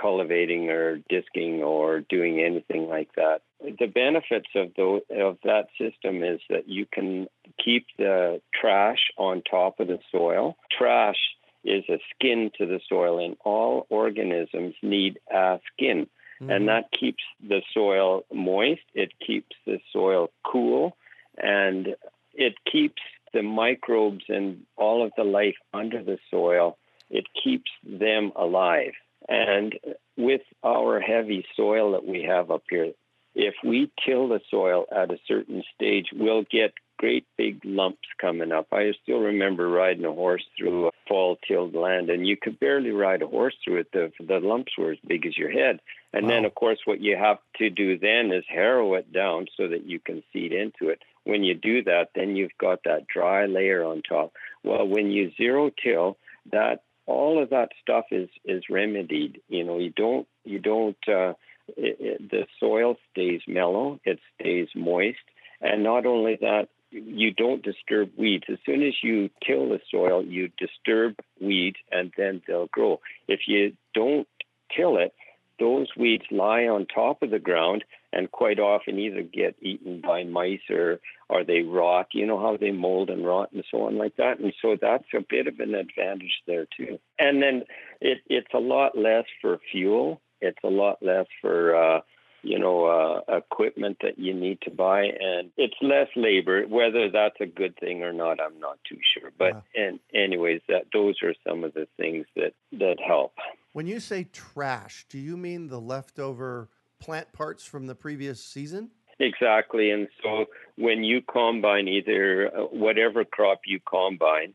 cultivating 0.00 0.70
or 0.70 0.98
disking 1.08 1.62
or 1.62 2.00
doing 2.00 2.40
anything 2.40 2.88
like 2.88 3.10
that. 3.16 3.42
The 3.60 3.86
benefits 3.86 4.48
of 4.54 4.72
the, 4.76 5.00
of 5.20 5.38
that 5.44 5.68
system 5.78 6.22
is 6.22 6.40
that 6.50 6.68
you 6.68 6.86
can 6.90 7.28
keep 7.62 7.86
the 7.98 8.40
trash 8.58 9.10
on 9.16 9.42
top 9.42 9.80
of 9.80 9.88
the 9.88 9.98
soil. 10.10 10.56
Trash 10.76 11.18
is 11.64 11.84
a 11.88 11.98
skin 12.14 12.50
to 12.58 12.66
the 12.66 12.80
soil, 12.88 13.24
and 13.24 13.36
all 13.44 13.86
organisms 13.88 14.74
need 14.82 15.18
a 15.32 15.60
skin. 15.72 16.06
Mm-hmm. 16.40 16.50
And 16.50 16.68
that 16.68 16.90
keeps 16.92 17.22
the 17.40 17.62
soil 17.72 18.24
moist, 18.32 18.82
it 18.92 19.12
keeps 19.24 19.56
the 19.66 19.78
soil 19.92 20.30
cool, 20.44 20.96
and 21.38 21.96
it 22.34 22.54
keeps 22.70 23.00
the 23.34 23.42
microbes 23.42 24.24
and 24.28 24.62
all 24.76 25.04
of 25.04 25.12
the 25.16 25.24
life 25.24 25.56
under 25.74 26.02
the 26.02 26.18
soil, 26.30 26.78
it 27.10 27.26
keeps 27.42 27.70
them 27.84 28.32
alive. 28.36 28.92
And 29.28 29.74
with 30.16 30.42
our 30.62 31.00
heavy 31.00 31.44
soil 31.56 31.92
that 31.92 32.06
we 32.06 32.22
have 32.24 32.50
up 32.50 32.62
here, 32.68 32.92
if 33.34 33.54
we 33.64 33.90
till 34.06 34.28
the 34.28 34.40
soil 34.50 34.86
at 34.94 35.10
a 35.10 35.18
certain 35.26 35.62
stage, 35.74 36.06
we'll 36.12 36.44
get 36.50 36.74
great 36.98 37.26
big 37.36 37.60
lumps 37.64 38.08
coming 38.20 38.52
up. 38.52 38.68
I 38.72 38.92
still 39.02 39.18
remember 39.18 39.68
riding 39.68 40.04
a 40.04 40.12
horse 40.12 40.44
through 40.56 40.86
a 40.86 40.90
fall 41.08 41.36
tilled 41.46 41.74
land, 41.74 42.10
and 42.10 42.26
you 42.26 42.36
could 42.36 42.60
barely 42.60 42.90
ride 42.90 43.22
a 43.22 43.26
horse 43.26 43.54
through 43.64 43.78
it. 43.80 43.92
The, 43.92 44.12
the 44.20 44.38
lumps 44.38 44.72
were 44.78 44.92
as 44.92 44.98
big 45.06 45.26
as 45.26 45.36
your 45.36 45.50
head. 45.50 45.80
And 46.12 46.26
wow. 46.26 46.30
then, 46.30 46.44
of 46.44 46.54
course, 46.54 46.78
what 46.84 47.00
you 47.00 47.16
have 47.16 47.38
to 47.56 47.70
do 47.70 47.98
then 47.98 48.32
is 48.32 48.44
harrow 48.48 48.94
it 48.94 49.12
down 49.12 49.46
so 49.56 49.68
that 49.68 49.86
you 49.86 49.98
can 49.98 50.22
seed 50.32 50.52
into 50.52 50.88
it. 50.90 51.02
When 51.24 51.42
you 51.42 51.54
do 51.54 51.82
that, 51.84 52.10
then 52.14 52.36
you've 52.36 52.56
got 52.60 52.80
that 52.84 53.06
dry 53.08 53.46
layer 53.46 53.82
on 53.84 54.02
top. 54.02 54.32
Well, 54.62 54.86
when 54.86 55.10
you 55.10 55.32
zero 55.36 55.70
till, 55.82 56.18
that 56.52 56.82
all 57.06 57.42
of 57.42 57.50
that 57.50 57.70
stuff 57.82 58.06
is 58.10 58.28
is 58.44 58.64
remedied. 58.70 59.40
You 59.48 59.64
know, 59.64 59.78
you 59.78 59.90
don't 59.90 60.26
you 60.44 60.58
don't 60.58 60.96
uh, 61.08 61.34
it, 61.76 61.96
it, 62.00 62.30
the 62.30 62.46
soil 62.60 62.96
stays 63.10 63.40
mellow, 63.46 64.00
it 64.04 64.18
stays 64.34 64.68
moist, 64.74 65.18
and 65.60 65.82
not 65.82 66.06
only 66.06 66.36
that, 66.40 66.68
you 66.90 67.32
don't 67.32 67.62
disturb 67.62 68.10
weeds. 68.16 68.44
As 68.50 68.58
soon 68.64 68.82
as 68.82 68.94
you 69.02 69.30
till 69.46 69.68
the 69.68 69.80
soil, 69.90 70.24
you 70.24 70.50
disturb 70.58 71.16
weeds, 71.40 71.78
and 71.90 72.12
then 72.16 72.42
they'll 72.46 72.68
grow. 72.68 73.00
If 73.28 73.40
you 73.46 73.72
don't 73.94 74.28
till 74.76 74.98
it, 74.98 75.12
those 75.58 75.88
weeds 75.96 76.24
lie 76.30 76.64
on 76.64 76.86
top 76.86 77.22
of 77.22 77.30
the 77.30 77.38
ground 77.38 77.84
and 78.14 78.30
quite 78.30 78.58
often 78.58 78.98
either 78.98 79.22
get 79.22 79.56
eaten 79.60 80.00
by 80.00 80.24
mice 80.24 80.60
or 80.70 81.00
or 81.28 81.44
they 81.44 81.62
rot. 81.62 82.08
You 82.12 82.26
know 82.26 82.38
how 82.38 82.56
they 82.56 82.70
mold 82.70 83.10
and 83.10 83.26
rot 83.26 83.50
and 83.52 83.64
so 83.70 83.86
on 83.86 83.98
like 83.98 84.16
that. 84.16 84.38
And 84.38 84.52
so 84.62 84.76
that's 84.80 85.04
a 85.14 85.24
bit 85.28 85.46
of 85.46 85.58
an 85.60 85.74
advantage 85.74 86.42
there 86.46 86.66
too. 86.76 86.98
And 87.18 87.42
then 87.42 87.64
it, 88.00 88.18
it's 88.28 88.54
a 88.54 88.58
lot 88.58 88.96
less 88.96 89.24
for 89.40 89.58
fuel. 89.72 90.20
It's 90.40 90.58
a 90.62 90.68
lot 90.68 90.98
less 91.02 91.26
for 91.40 91.74
uh, 91.74 92.00
you 92.42 92.58
know 92.58 92.84
uh, 92.84 93.36
equipment 93.36 93.98
that 94.02 94.18
you 94.18 94.34
need 94.34 94.60
to 94.62 94.70
buy, 94.70 95.02
and 95.02 95.50
it's 95.56 95.74
less 95.82 96.08
labor. 96.14 96.64
Whether 96.68 97.10
that's 97.10 97.40
a 97.40 97.46
good 97.46 97.76
thing 97.78 98.02
or 98.02 98.12
not, 98.12 98.40
I'm 98.40 98.60
not 98.60 98.78
too 98.88 98.98
sure. 99.18 99.32
But 99.36 99.62
and 99.74 99.98
anyways, 100.14 100.60
that 100.68 100.84
those 100.92 101.16
are 101.22 101.34
some 101.46 101.64
of 101.64 101.74
the 101.74 101.88
things 101.96 102.26
that 102.36 102.52
that 102.72 102.96
help. 103.04 103.32
When 103.72 103.86
you 103.88 103.98
say 103.98 104.28
trash, 104.32 105.06
do 105.08 105.18
you 105.18 105.36
mean 105.36 105.66
the 105.66 105.80
leftover 105.80 106.68
plant 107.00 107.32
parts 107.32 107.64
from 107.64 107.86
the 107.86 107.94
previous 107.94 108.42
season? 108.42 108.90
Exactly. 109.18 109.90
And 109.90 110.08
so 110.22 110.46
when 110.76 111.04
you 111.04 111.22
combine 111.22 111.88
either 111.88 112.48
uh, 112.54 112.62
whatever 112.64 113.24
crop 113.24 113.60
you 113.66 113.80
combine, 113.88 114.54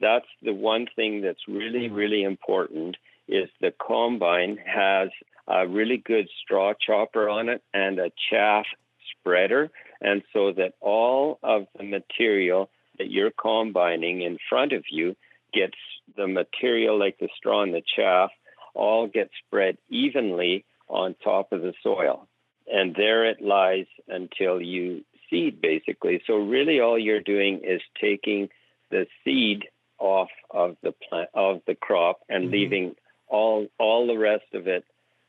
that's 0.00 0.26
the 0.42 0.52
one 0.52 0.86
thing 0.94 1.22
that's 1.22 1.48
really, 1.48 1.88
really 1.88 2.22
important 2.22 2.96
is 3.28 3.48
the 3.60 3.72
combine 3.84 4.58
has 4.64 5.08
a 5.48 5.66
really 5.66 5.96
good 5.96 6.28
straw 6.42 6.72
chopper 6.74 7.28
on 7.28 7.48
it 7.48 7.62
and 7.72 7.98
a 7.98 8.10
chaff 8.30 8.66
spreader. 9.10 9.70
And 10.00 10.22
so 10.32 10.52
that 10.52 10.74
all 10.80 11.38
of 11.42 11.66
the 11.76 11.84
material 11.84 12.70
that 12.98 13.10
you're 13.10 13.30
combining 13.30 14.22
in 14.22 14.38
front 14.48 14.72
of 14.72 14.84
you 14.90 15.16
gets 15.52 15.76
the 16.16 16.26
material 16.26 16.98
like 16.98 17.18
the 17.18 17.28
straw 17.36 17.62
and 17.62 17.74
the 17.74 17.82
chaff 17.96 18.30
all 18.74 19.06
get 19.06 19.30
spread 19.44 19.78
evenly 19.88 20.64
on 20.88 21.14
top 21.22 21.52
of 21.52 21.62
the 21.62 21.74
soil. 21.82 22.28
And 22.66 22.94
there 22.94 23.24
it 23.24 23.40
lies 23.40 23.86
until 24.08 24.60
you 24.60 25.04
seed, 25.30 25.60
basically. 25.60 26.22
So, 26.26 26.36
really, 26.36 26.80
all 26.80 26.98
you're 26.98 27.20
doing 27.20 27.60
is 27.64 27.80
taking 28.00 28.48
the 28.90 29.06
seed 29.24 29.64
off 29.98 30.28
of 30.50 30.76
the 30.82 30.92
plant 30.92 31.30
of 31.34 31.60
the 31.66 31.74
crop 31.74 32.20
and 32.28 32.44
mm-hmm. 32.44 32.52
leaving 32.52 32.94
all 33.28 33.66
all 33.78 34.06
the 34.06 34.18
rest 34.18 34.44
of 34.54 34.66
it 34.66 34.84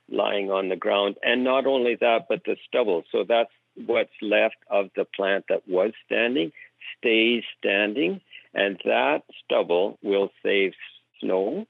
lying 0.10 0.52
on 0.52 0.70
the 0.70 0.76
ground 0.76 1.16
and 1.24 1.44
not 1.44 1.66
only 1.66 1.96
that 2.00 2.26
but 2.30 2.42
the 2.46 2.56
stubble 2.68 3.04
so 3.12 3.24
that's 3.28 3.52
what's 3.86 4.10
left 4.22 4.56
of 4.70 4.90
the 4.96 5.06
plant 5.16 5.46
that 5.50 5.68
was 5.68 5.92
standing 6.06 6.52
stays 6.98 7.44
standing 7.58 8.22
and 8.54 8.80
that 8.86 9.24
stubble 9.44 9.98
will 10.02 10.30
save 10.44 10.74
snow 11.20 11.66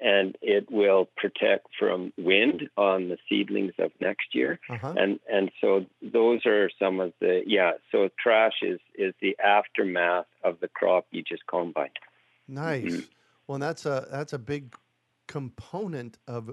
and 0.00 0.36
it 0.40 0.70
will 0.70 1.08
protect 1.16 1.68
from 1.78 2.12
wind 2.16 2.68
on 2.76 3.08
the 3.08 3.18
seedlings 3.28 3.74
of 3.78 3.92
next 4.00 4.34
year. 4.34 4.58
Uh-huh. 4.68 4.94
And 4.96 5.20
and 5.30 5.50
so 5.60 5.86
those 6.02 6.46
are 6.46 6.70
some 6.78 7.00
of 7.00 7.12
the 7.20 7.42
yeah. 7.46 7.72
So 7.92 8.08
trash 8.22 8.62
is 8.62 8.80
is 8.94 9.14
the 9.20 9.36
aftermath 9.38 10.26
of 10.44 10.60
the 10.60 10.68
crop 10.68 11.06
you 11.10 11.22
just 11.22 11.46
combined. 11.46 11.90
Nice. 12.48 12.84
Mm-hmm. 12.84 13.00
Well, 13.46 13.58
that's 13.58 13.86
a 13.86 14.06
that's 14.10 14.32
a 14.32 14.38
big 14.38 14.74
component 15.26 16.18
of 16.26 16.50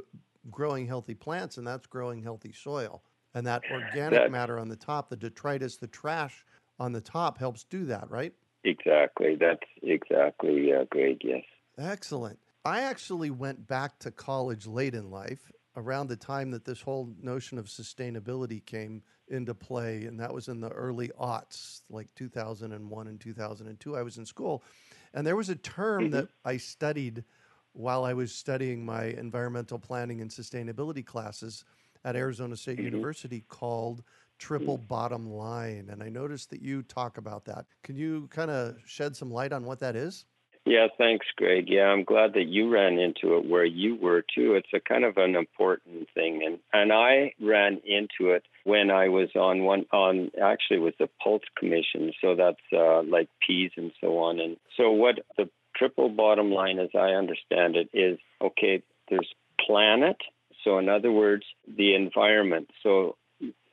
growing 0.51 0.87
healthy 0.87 1.15
plants, 1.15 1.57
and 1.57 1.65
that's 1.65 1.87
growing 1.87 2.21
healthy 2.21 2.53
soil. 2.53 3.03
And 3.33 3.45
that 3.45 3.61
organic 3.71 4.19
that, 4.19 4.31
matter 4.31 4.57
on 4.57 4.67
the 4.69 4.75
top, 4.75 5.09
the 5.09 5.17
detritus, 5.17 5.77
the 5.77 5.87
trash 5.87 6.45
on 6.79 6.91
the 6.91 7.01
top 7.01 7.37
helps 7.37 7.63
do 7.63 7.85
that, 7.85 8.09
right? 8.09 8.33
Exactly. 8.63 9.35
That's 9.39 9.59
exactly 9.83 10.73
uh, 10.73 10.85
great. 10.89 11.21
Yes. 11.23 11.43
Excellent. 11.77 12.39
I 12.67 12.81
actually 12.81 13.29
went 13.29 13.65
back 13.65 13.97
to 13.99 14.11
college 14.11 14.67
late 14.67 14.93
in 14.93 15.09
life 15.09 15.53
around 15.77 16.07
the 16.07 16.17
time 16.17 16.51
that 16.51 16.65
this 16.65 16.81
whole 16.81 17.13
notion 17.21 17.57
of 17.57 17.67
sustainability 17.67 18.65
came 18.65 19.03
into 19.29 19.53
play, 19.53 20.03
and 20.03 20.19
that 20.19 20.33
was 20.33 20.49
in 20.49 20.59
the 20.59 20.67
early 20.71 21.09
aughts, 21.17 21.79
like 21.89 22.13
2001 22.15 23.07
and 23.07 23.21
2002. 23.21 23.95
I 23.95 24.01
was 24.01 24.17
in 24.17 24.25
school, 24.25 24.65
and 25.13 25.25
there 25.25 25.37
was 25.37 25.47
a 25.47 25.55
term 25.55 26.03
mm-hmm. 26.03 26.11
that 26.11 26.27
I 26.43 26.57
studied 26.57 27.23
while 27.71 28.03
I 28.03 28.11
was 28.11 28.35
studying 28.35 28.85
my 28.85 29.05
environmental 29.05 29.79
planning 29.79 30.19
and 30.19 30.29
sustainability 30.29 31.05
classes 31.05 31.63
at 32.03 32.17
Arizona 32.17 32.57
State 32.57 32.79
mm-hmm. 32.79 32.85
University 32.85 33.45
called 33.47 34.03
triple 34.39 34.77
mm. 34.77 34.87
bottom 34.89 35.31
line. 35.31 35.87
And 35.89 36.03
I 36.03 36.09
noticed 36.09 36.49
that 36.49 36.61
you 36.61 36.83
talk 36.83 37.17
about 37.17 37.45
that. 37.45 37.65
Can 37.83 37.95
you 37.95 38.27
kind 38.29 38.51
of 38.51 38.75
shed 38.85 39.15
some 39.15 39.31
light 39.31 39.53
on 39.53 39.63
what 39.63 39.79
that 39.79 39.95
is? 39.95 40.25
Yeah, 40.67 40.87
thanks, 40.97 41.25
Greg. 41.37 41.69
Yeah, 41.69 41.85
I'm 41.85 42.03
glad 42.03 42.33
that 42.33 42.47
you 42.47 42.69
ran 42.69 42.99
into 42.99 43.37
it 43.37 43.47
where 43.47 43.63
you 43.63 43.95
were 43.95 44.21
too. 44.21 44.55
It's 44.55 44.67
a 44.73 44.81
kind 44.81 45.05
of 45.05 45.15
an 45.15 45.37
important 45.37 46.09
thing, 46.13 46.43
and 46.45 46.59
and 46.73 46.91
I 46.91 47.31
ran 47.39 47.79
into 47.85 48.31
it 48.31 48.43
when 48.65 48.91
I 48.91 49.07
was 49.07 49.29
on 49.33 49.63
one 49.63 49.85
on 49.93 50.29
actually 50.43 50.77
it 50.77 50.81
was 50.81 50.93
the 50.99 51.09
Pulse 51.23 51.47
Commission, 51.57 52.11
so 52.19 52.35
that's 52.35 52.59
uh, 52.73 53.01
like 53.03 53.29
peas 53.47 53.71
and 53.77 53.93
so 54.01 54.19
on. 54.19 54.41
And 54.41 54.57
so 54.75 54.91
what 54.91 55.19
the 55.37 55.49
triple 55.73 56.09
bottom 56.09 56.51
line, 56.51 56.79
as 56.79 56.89
I 56.93 57.11
understand 57.11 57.77
it, 57.77 57.89
is 57.93 58.19
okay. 58.41 58.83
There's 59.09 59.33
planet, 59.65 60.17
so 60.65 60.79
in 60.79 60.89
other 60.89 61.13
words, 61.13 61.45
the 61.65 61.95
environment. 61.95 62.71
So 62.83 63.15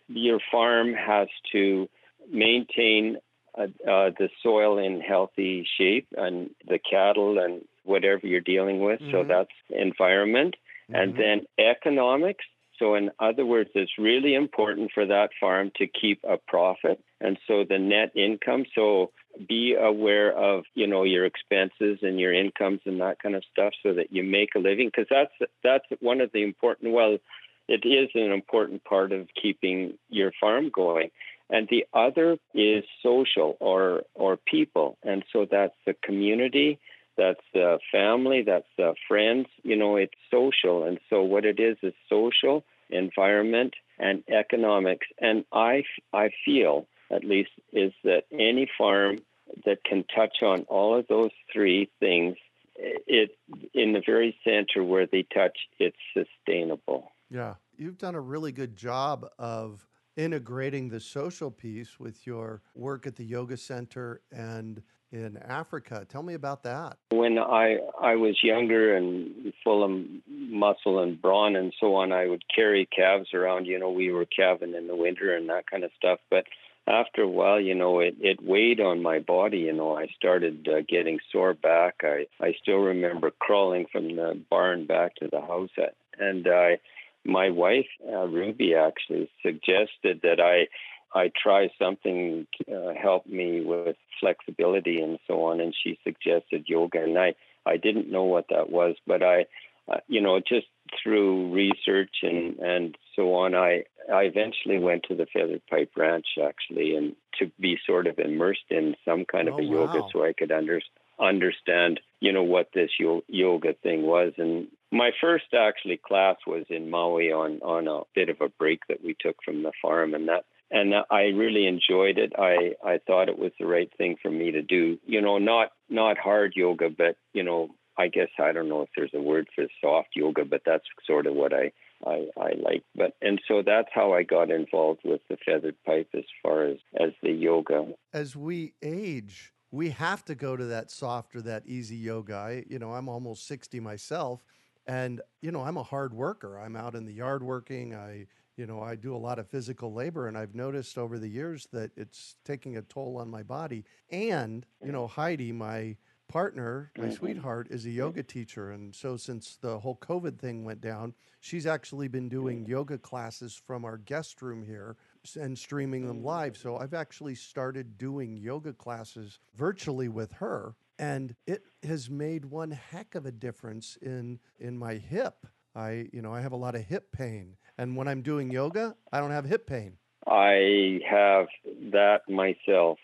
your 0.06 0.38
farm 0.52 0.94
has 0.94 1.26
to 1.50 1.88
maintain 2.30 3.16
uh, 3.56 3.62
uh, 3.62 4.10
the 4.18 4.28
soil 4.42 4.78
in 4.78 5.00
healthy 5.00 5.66
shape 5.78 6.08
and 6.16 6.50
the 6.66 6.78
cattle 6.78 7.38
and 7.38 7.62
whatever 7.84 8.26
you're 8.26 8.40
dealing 8.40 8.80
with. 8.80 9.00
Mm-hmm. 9.00 9.12
So 9.12 9.24
that's 9.24 9.50
environment. 9.70 10.56
Mm-hmm. 10.90 10.94
And 10.94 11.16
then 11.16 11.46
economics. 11.58 12.44
So, 12.78 12.96
in 12.96 13.12
other 13.20 13.46
words, 13.46 13.70
it's 13.74 13.92
really 13.98 14.34
important 14.34 14.90
for 14.92 15.06
that 15.06 15.30
farm 15.38 15.70
to 15.76 15.86
keep 15.86 16.20
a 16.28 16.36
profit. 16.36 17.00
And 17.20 17.38
so 17.46 17.64
the 17.68 17.78
net 17.78 18.10
income. 18.16 18.64
So 18.74 19.12
be 19.48 19.74
aware 19.74 20.32
of 20.32 20.64
you 20.74 20.86
know 20.86 21.02
your 21.02 21.24
expenses 21.24 21.98
and 22.02 22.20
your 22.20 22.32
incomes 22.32 22.80
and 22.84 23.00
that 23.00 23.20
kind 23.22 23.34
of 23.34 23.42
stuff 23.50 23.72
so 23.82 23.94
that 23.94 24.12
you 24.12 24.22
make 24.22 24.50
a 24.54 24.58
living 24.58 24.88
because 24.88 25.06
that's 25.10 25.50
that's 25.62 25.84
one 26.00 26.20
of 26.20 26.30
the 26.32 26.42
important 26.42 26.92
well 26.92 27.18
it 27.66 27.84
is 27.84 28.10
an 28.14 28.30
important 28.30 28.84
part 28.84 29.12
of 29.12 29.26
keeping 29.40 29.94
your 30.08 30.30
farm 30.40 30.70
going 30.72 31.10
and 31.50 31.68
the 31.70 31.86
other 31.92 32.36
is 32.54 32.84
social 33.02 33.56
or 33.60 34.02
or 34.14 34.36
people. 34.36 34.98
And 35.02 35.24
so 35.32 35.46
that's 35.50 35.74
the 35.86 35.94
community 36.02 36.78
that's 37.16 37.40
the 37.52 37.78
family 37.92 38.42
that's 38.42 38.68
the 38.76 38.94
friends. 39.06 39.46
You 39.62 39.76
know 39.76 39.96
it's 39.96 40.14
social. 40.30 40.84
And 40.84 40.98
so 41.10 41.22
what 41.22 41.44
it 41.44 41.60
is 41.60 41.76
is 41.82 41.94
social 42.08 42.64
environment 42.90 43.74
and 43.98 44.22
economics. 44.28 45.06
And 45.18 45.44
i 45.52 45.84
i 46.12 46.30
feel 46.44 46.86
at 47.10 47.24
least 47.24 47.50
is 47.72 47.92
that 48.02 48.24
any 48.32 48.68
farm 48.76 49.18
that 49.64 49.84
can 49.84 50.04
touch 50.14 50.42
on 50.42 50.62
all 50.62 50.98
of 50.98 51.06
those 51.08 51.30
three 51.52 51.90
things 52.00 52.36
it 52.76 53.30
in 53.72 53.92
the 53.92 54.02
very 54.04 54.36
center 54.42 54.82
where 54.82 55.06
they 55.06 55.24
touch 55.34 55.56
it's 55.78 55.96
sustainable. 56.12 57.12
Yeah. 57.30 57.54
You've 57.76 57.98
done 57.98 58.14
a 58.14 58.20
really 58.20 58.52
good 58.52 58.76
job 58.76 59.28
of 59.38 59.86
integrating 60.16 60.88
the 60.88 61.00
social 61.00 61.50
piece 61.50 61.98
with 61.98 62.26
your 62.26 62.62
work 62.74 63.06
at 63.06 63.16
the 63.16 63.24
yoga 63.24 63.56
center 63.56 64.20
and 64.32 64.82
in 65.12 65.36
Africa. 65.36 66.04
Tell 66.08 66.24
me 66.24 66.34
about 66.34 66.64
that. 66.64 66.98
When 67.10 67.38
I 67.38 67.78
I 68.00 68.16
was 68.16 68.36
younger 68.42 68.96
and 68.96 69.52
full 69.62 69.84
of 69.84 70.06
muscle 70.26 70.98
and 70.98 71.20
brawn 71.20 71.54
and 71.54 71.72
so 71.78 71.94
on, 71.94 72.10
I 72.12 72.26
would 72.26 72.42
carry 72.54 72.86
calves 72.86 73.32
around. 73.32 73.66
You 73.66 73.78
know, 73.78 73.90
we 73.90 74.10
were 74.10 74.26
calving 74.26 74.74
in 74.74 74.88
the 74.88 74.96
winter 74.96 75.34
and 75.34 75.48
that 75.50 75.70
kind 75.70 75.84
of 75.84 75.92
stuff. 75.96 76.18
But 76.30 76.46
after 76.86 77.22
a 77.22 77.28
while, 77.28 77.60
you 77.60 77.74
know, 77.74 78.00
it, 78.00 78.16
it 78.20 78.44
weighed 78.44 78.80
on 78.80 79.02
my 79.02 79.20
body. 79.20 79.58
You 79.58 79.72
know, 79.72 79.96
I 79.96 80.08
started 80.16 80.68
uh, 80.68 80.82
getting 80.88 81.18
sore 81.30 81.54
back. 81.54 82.00
I, 82.02 82.26
I 82.40 82.54
still 82.60 82.78
remember 82.78 83.30
crawling 83.30 83.86
from 83.90 84.16
the 84.16 84.40
barn 84.50 84.86
back 84.86 85.14
to 85.16 85.28
the 85.30 85.40
house. 85.40 85.70
At, 85.78 85.94
and 86.18 86.46
I 86.46 86.78
my 87.24 87.50
wife 87.50 87.86
uh, 88.06 88.26
Ruby 88.26 88.74
actually 88.74 89.30
suggested 89.42 90.20
that 90.22 90.40
I 90.40 90.68
I 91.16 91.30
try 91.40 91.70
something 91.78 92.46
to 92.58 92.74
uh, 92.74 92.94
help 93.00 93.26
me 93.26 93.60
with 93.60 93.96
flexibility 94.18 95.00
and 95.00 95.18
so 95.26 95.44
on, 95.44 95.60
and 95.60 95.74
she 95.74 95.98
suggested 96.04 96.64
yoga, 96.66 97.02
and 97.02 97.18
I 97.18 97.34
I 97.66 97.76
didn't 97.76 98.10
know 98.10 98.24
what 98.24 98.46
that 98.50 98.70
was, 98.70 98.96
but 99.06 99.22
I 99.22 99.46
uh, 99.88 100.00
you 100.08 100.20
know 100.20 100.40
just 100.40 100.66
through 101.02 101.52
research 101.52 102.16
and 102.22 102.58
and 102.58 102.96
so 103.14 103.34
on, 103.34 103.54
I 103.54 103.84
I 104.12 104.22
eventually 104.22 104.78
went 104.78 105.04
to 105.04 105.14
the 105.14 105.26
Feathered 105.32 105.66
Pipe 105.68 105.92
Ranch 105.96 106.26
actually, 106.42 106.96
and 106.96 107.14
to 107.38 107.50
be 107.60 107.78
sort 107.86 108.06
of 108.06 108.18
immersed 108.18 108.70
in 108.70 108.96
some 109.04 109.24
kind 109.24 109.48
of 109.48 109.54
oh, 109.54 109.58
a 109.58 109.62
yoga, 109.62 110.00
wow. 110.00 110.08
so 110.12 110.24
I 110.24 110.32
could 110.32 110.52
understand 110.52 110.90
understand, 111.18 112.00
you 112.20 112.32
know, 112.32 112.42
what 112.42 112.70
this 112.74 112.90
yoga 112.98 113.74
thing 113.82 114.02
was. 114.02 114.32
And 114.38 114.68
my 114.94 115.10
first 115.20 115.46
actually 115.52 115.98
class 115.98 116.36
was 116.46 116.64
in 116.70 116.88
Maui 116.88 117.32
on 117.32 117.60
on 117.62 117.88
a 117.88 118.02
bit 118.14 118.28
of 118.28 118.40
a 118.40 118.48
break 118.48 118.80
that 118.88 119.04
we 119.04 119.16
took 119.18 119.36
from 119.44 119.62
the 119.62 119.72
farm, 119.82 120.14
and 120.14 120.28
that 120.28 120.44
and 120.70 120.94
I 121.10 121.22
really 121.34 121.66
enjoyed 121.66 122.16
it. 122.16 122.32
I 122.38 122.74
I 122.84 123.00
thought 123.06 123.28
it 123.28 123.38
was 123.38 123.52
the 123.58 123.66
right 123.66 123.90
thing 123.98 124.16
for 124.22 124.30
me 124.30 124.52
to 124.52 124.62
do. 124.62 124.98
You 125.04 125.20
know, 125.20 125.38
not 125.38 125.72
not 125.90 126.16
hard 126.16 126.52
yoga, 126.54 126.88
but 126.90 127.16
you 127.32 127.42
know, 127.42 127.70
I 127.98 128.08
guess 128.08 128.28
I 128.38 128.52
don't 128.52 128.68
know 128.68 128.82
if 128.82 128.88
there's 128.96 129.10
a 129.14 129.20
word 129.20 129.48
for 129.54 129.64
soft 129.80 130.10
yoga, 130.14 130.44
but 130.44 130.62
that's 130.64 130.84
sort 131.06 131.26
of 131.26 131.34
what 131.34 131.52
I 131.52 131.72
I, 132.06 132.28
I 132.38 132.52
like. 132.62 132.84
But 132.94 133.14
and 133.20 133.40
so 133.48 133.62
that's 133.66 133.88
how 133.92 134.12
I 134.12 134.22
got 134.22 134.50
involved 134.50 135.00
with 135.04 135.22
the 135.28 135.36
feathered 135.44 135.76
pipe 135.84 136.08
as 136.14 136.24
far 136.40 136.66
as 136.66 136.76
as 137.00 137.10
the 137.20 137.32
yoga. 137.32 137.86
As 138.12 138.36
we 138.36 138.74
age, 138.80 139.52
we 139.72 139.90
have 139.90 140.24
to 140.26 140.36
go 140.36 140.56
to 140.56 140.66
that 140.66 140.92
softer, 140.92 141.42
that 141.42 141.66
easy 141.66 141.96
yoga. 141.96 142.34
I, 142.34 142.64
you 142.68 142.78
know, 142.78 142.92
I'm 142.92 143.08
almost 143.08 143.48
60 143.48 143.80
myself 143.80 144.44
and, 144.86 145.20
you 145.40 145.50
know, 145.50 145.62
I'm 145.62 145.76
a 145.76 145.82
hard 145.82 146.12
worker. 146.12 146.58
I'm 146.58 146.76
out 146.76 146.94
in 146.94 147.04
the 147.04 147.12
yard 147.12 147.42
working. 147.42 147.94
I, 147.94 148.26
you 148.56 148.66
know, 148.66 148.82
I 148.82 148.96
do 148.96 149.14
a 149.14 149.18
lot 149.18 149.38
of 149.38 149.48
physical 149.48 149.92
labor 149.92 150.28
and 150.28 150.36
I've 150.36 150.54
noticed 150.54 150.98
over 150.98 151.18
the 151.18 151.28
years 151.28 151.66
that 151.72 151.90
it's 151.96 152.36
taking 152.44 152.76
a 152.76 152.82
toll 152.82 153.16
on 153.18 153.28
my 153.30 153.42
body. 153.42 153.84
And, 154.10 154.64
you 154.84 154.92
know, 154.92 155.06
Heidi, 155.06 155.52
my 155.52 155.96
partner, 156.28 156.90
my 156.96 157.04
mm-hmm. 157.04 157.14
sweetheart, 157.14 157.68
is 157.70 157.86
a 157.86 157.90
yoga 157.90 158.22
teacher. 158.22 158.70
And 158.70 158.94
so 158.94 159.16
since 159.16 159.56
the 159.56 159.78
whole 159.78 159.96
COVID 159.96 160.38
thing 160.38 160.64
went 160.64 160.80
down, 160.80 161.14
she's 161.40 161.66
actually 161.66 162.08
been 162.08 162.28
doing 162.28 162.64
yoga 162.66 162.98
classes 162.98 163.60
from 163.66 163.84
our 163.84 163.98
guest 163.98 164.40
room 164.42 164.62
here 164.62 164.96
and 165.40 165.58
streaming 165.58 166.06
them 166.06 166.22
live. 166.22 166.56
So 166.56 166.76
I've 166.76 166.94
actually 166.94 167.34
started 167.34 167.98
doing 167.98 168.36
yoga 168.36 168.72
classes 168.72 169.38
virtually 169.54 170.08
with 170.08 170.32
her 170.32 170.74
and 170.98 171.34
it 171.46 171.62
has 171.82 172.08
made 172.08 172.44
one 172.46 172.70
heck 172.70 173.14
of 173.14 173.26
a 173.26 173.32
difference 173.32 173.98
in 174.00 174.40
in 174.58 174.78
my 174.78 174.94
hip. 174.94 175.46
I, 175.76 176.08
you 176.12 176.22
know, 176.22 176.32
I 176.32 176.40
have 176.40 176.52
a 176.52 176.56
lot 176.56 176.74
of 176.74 176.82
hip 176.82 177.10
pain 177.12 177.56
and 177.78 177.96
when 177.96 178.06
I'm 178.06 178.22
doing 178.22 178.50
yoga, 178.50 178.94
I 179.12 179.20
don't 179.20 179.32
have 179.32 179.44
hip 179.44 179.66
pain. 179.66 179.96
I 180.26 181.00
have 181.08 181.46
that 181.92 182.20
myself. 182.28 182.98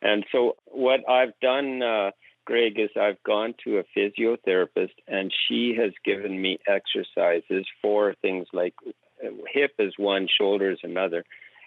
And 0.00 0.24
so 0.32 0.56
what 0.66 1.08
I've 1.08 1.38
done 1.40 1.82
uh, 1.82 2.10
Greg, 2.46 2.78
is 2.78 2.90
I've 3.00 3.22
gone 3.22 3.54
to 3.64 3.78
a 3.78 3.84
physiotherapist 3.96 4.94
and 5.06 5.32
she 5.48 5.76
has 5.78 5.92
given 6.04 6.40
me 6.40 6.58
exercises 6.66 7.66
for 7.80 8.14
things 8.20 8.46
like 8.52 8.74
uh, 8.86 9.28
hip 9.52 9.72
is 9.78 9.94
one, 9.98 10.28
shoulder 10.38 10.70
is 10.70 10.80
another 10.82 11.24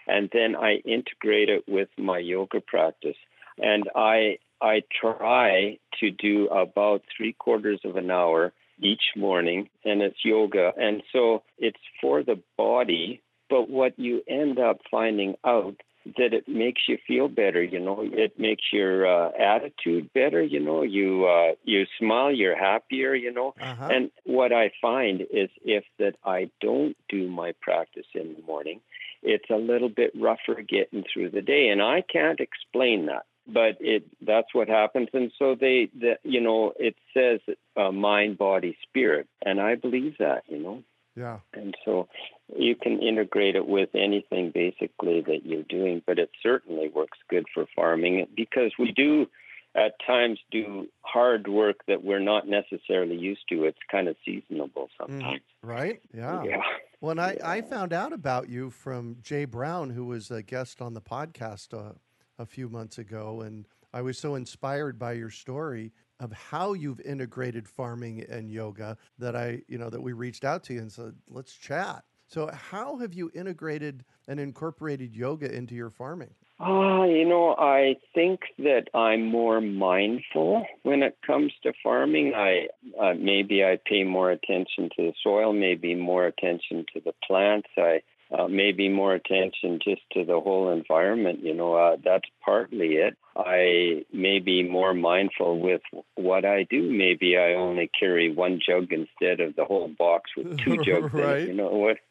and 0.08 0.30
then 0.32 0.56
I 0.56 0.76
integrate 0.86 1.50
it 1.50 1.64
with 1.68 1.88
my 1.98 2.18
yoga 2.18 2.60
practice. 2.60 3.16
And 3.62 3.88
I 3.94 4.38
I 4.60 4.82
try 5.00 5.78
to 6.00 6.10
do 6.10 6.48
about 6.48 7.02
three 7.16 7.32
quarters 7.32 7.80
of 7.84 7.96
an 7.96 8.10
hour 8.10 8.52
each 8.80 9.12
morning, 9.16 9.68
and 9.84 10.02
it's 10.02 10.24
yoga. 10.24 10.72
And 10.76 11.02
so 11.12 11.42
it's 11.58 11.80
for 12.00 12.22
the 12.22 12.40
body. 12.56 13.22
But 13.50 13.70
what 13.70 13.98
you 13.98 14.22
end 14.28 14.58
up 14.58 14.80
finding 14.90 15.36
out 15.44 15.76
that 16.16 16.32
it 16.32 16.48
makes 16.48 16.82
you 16.88 16.98
feel 17.06 17.28
better. 17.28 17.62
You 17.62 17.80
know, 17.80 18.00
it 18.02 18.38
makes 18.38 18.64
your 18.72 19.06
uh, 19.06 19.30
attitude 19.38 20.10
better. 20.12 20.42
You 20.42 20.60
know, 20.60 20.82
you 20.82 21.26
uh, 21.26 21.54
you 21.64 21.84
smile, 21.98 22.32
you're 22.32 22.58
happier. 22.58 23.14
You 23.14 23.32
know, 23.32 23.54
uh-huh. 23.60 23.88
and 23.90 24.10
what 24.24 24.52
I 24.52 24.70
find 24.80 25.22
is 25.22 25.50
if 25.64 25.84
that 25.98 26.14
I 26.24 26.50
don't 26.60 26.96
do 27.08 27.28
my 27.28 27.52
practice 27.60 28.06
in 28.14 28.34
the 28.34 28.42
morning, 28.46 28.80
it's 29.22 29.50
a 29.50 29.56
little 29.56 29.88
bit 29.88 30.12
rougher 30.14 30.62
getting 30.62 31.04
through 31.12 31.30
the 31.30 31.42
day, 31.42 31.68
and 31.68 31.82
I 31.82 32.02
can't 32.02 32.40
explain 32.40 33.06
that 33.06 33.26
but 33.48 33.76
it 33.80 34.04
that's 34.26 34.52
what 34.52 34.68
happens 34.68 35.08
and 35.12 35.32
so 35.38 35.54
they 35.58 35.88
the, 35.98 36.14
you 36.22 36.40
know 36.40 36.72
it 36.78 36.94
says 37.14 37.40
uh, 37.76 37.90
mind 37.90 38.38
body 38.38 38.76
spirit 38.88 39.26
and 39.44 39.60
i 39.60 39.74
believe 39.74 40.14
that 40.18 40.42
you 40.48 40.58
know 40.58 40.82
yeah. 41.18 41.38
And 41.52 41.74
so 41.84 42.08
you 42.56 42.76
can 42.76 43.00
integrate 43.00 43.56
it 43.56 43.66
with 43.66 43.88
anything 43.94 44.52
basically 44.54 45.20
that 45.22 45.40
you're 45.44 45.64
doing, 45.64 46.00
but 46.06 46.18
it 46.18 46.30
certainly 46.42 46.88
works 46.88 47.18
good 47.28 47.46
for 47.52 47.66
farming 47.74 48.26
because 48.36 48.72
we 48.78 48.92
do 48.92 49.26
at 49.74 49.94
times 50.06 50.38
do 50.50 50.86
hard 51.02 51.48
work 51.48 51.76
that 51.88 52.04
we're 52.04 52.20
not 52.20 52.46
necessarily 52.46 53.16
used 53.16 53.42
to. 53.48 53.64
It's 53.64 53.78
kind 53.90 54.08
of 54.08 54.16
seasonable 54.24 54.88
sometimes. 54.98 55.40
Mm, 55.40 55.68
right? 55.68 56.00
Yeah. 56.14 56.42
Yeah. 56.44 56.62
When 57.00 57.18
I, 57.18 57.34
yeah. 57.34 57.48
I 57.48 57.62
found 57.62 57.92
out 57.92 58.12
about 58.12 58.48
you 58.48 58.70
from 58.70 59.16
Jay 59.20 59.44
Brown, 59.44 59.90
who 59.90 60.06
was 60.06 60.30
a 60.30 60.42
guest 60.42 60.80
on 60.80 60.94
the 60.94 61.00
podcast 61.00 61.74
uh, 61.74 61.94
a 62.38 62.46
few 62.46 62.68
months 62.68 62.98
ago, 62.98 63.42
and 63.42 63.66
I 63.92 64.02
was 64.02 64.18
so 64.18 64.34
inspired 64.34 64.98
by 64.98 65.12
your 65.12 65.30
story 65.30 65.92
of 66.20 66.32
how 66.32 66.72
you've 66.72 67.00
integrated 67.00 67.68
farming 67.68 68.24
and 68.28 68.50
yoga 68.50 68.96
that 69.18 69.36
I, 69.36 69.62
you 69.68 69.78
know, 69.78 69.90
that 69.90 70.00
we 70.00 70.12
reached 70.12 70.44
out 70.44 70.64
to 70.64 70.74
you 70.74 70.80
and 70.80 70.92
said, 70.92 71.14
let's 71.28 71.54
chat. 71.54 72.04
So, 72.26 72.50
how 72.52 72.98
have 72.98 73.14
you 73.14 73.30
integrated 73.34 74.04
and 74.26 74.38
incorporated 74.38 75.16
yoga 75.16 75.50
into 75.50 75.74
your 75.74 75.88
farming? 75.88 76.34
Uh, 76.60 77.04
you 77.04 77.26
know, 77.26 77.54
I 77.56 77.96
think 78.14 78.40
that 78.58 78.88
I'm 78.92 79.26
more 79.26 79.62
mindful 79.62 80.66
when 80.82 81.02
it 81.02 81.16
comes 81.26 81.52
to 81.62 81.72
farming. 81.82 82.34
I 82.34 82.66
uh, 83.00 83.14
maybe 83.14 83.64
I 83.64 83.78
pay 83.82 84.04
more 84.04 84.30
attention 84.30 84.90
to 84.96 85.02
the 85.04 85.12
soil, 85.22 85.54
maybe 85.54 85.94
more 85.94 86.26
attention 86.26 86.84
to 86.92 87.00
the 87.00 87.14
plants. 87.26 87.68
I 87.78 88.02
uh, 88.36 88.46
maybe 88.46 88.88
more 88.88 89.14
attention 89.14 89.78
just 89.82 90.02
to 90.12 90.24
the 90.24 90.40
whole 90.40 90.70
environment. 90.70 91.40
You 91.42 91.54
know, 91.54 91.74
uh, 91.74 91.96
that's 92.04 92.28
partly 92.44 92.96
it. 92.96 93.16
I 93.36 94.04
may 94.12 94.40
be 94.40 94.62
more 94.62 94.94
mindful 94.94 95.60
with 95.60 95.80
what 96.16 96.44
I 96.44 96.64
do. 96.68 96.90
Maybe 96.90 97.38
I 97.38 97.54
only 97.54 97.88
carry 97.98 98.32
one 98.32 98.60
jug 98.64 98.92
instead 98.92 99.40
of 99.40 99.54
the 99.54 99.64
whole 99.64 99.88
box 99.96 100.30
with 100.36 100.58
two 100.58 100.76
jugs. 100.84 101.12
right. 101.14 101.42
In 101.42 101.46
you 101.48 101.54
know 101.54 101.70
what? 101.70 101.98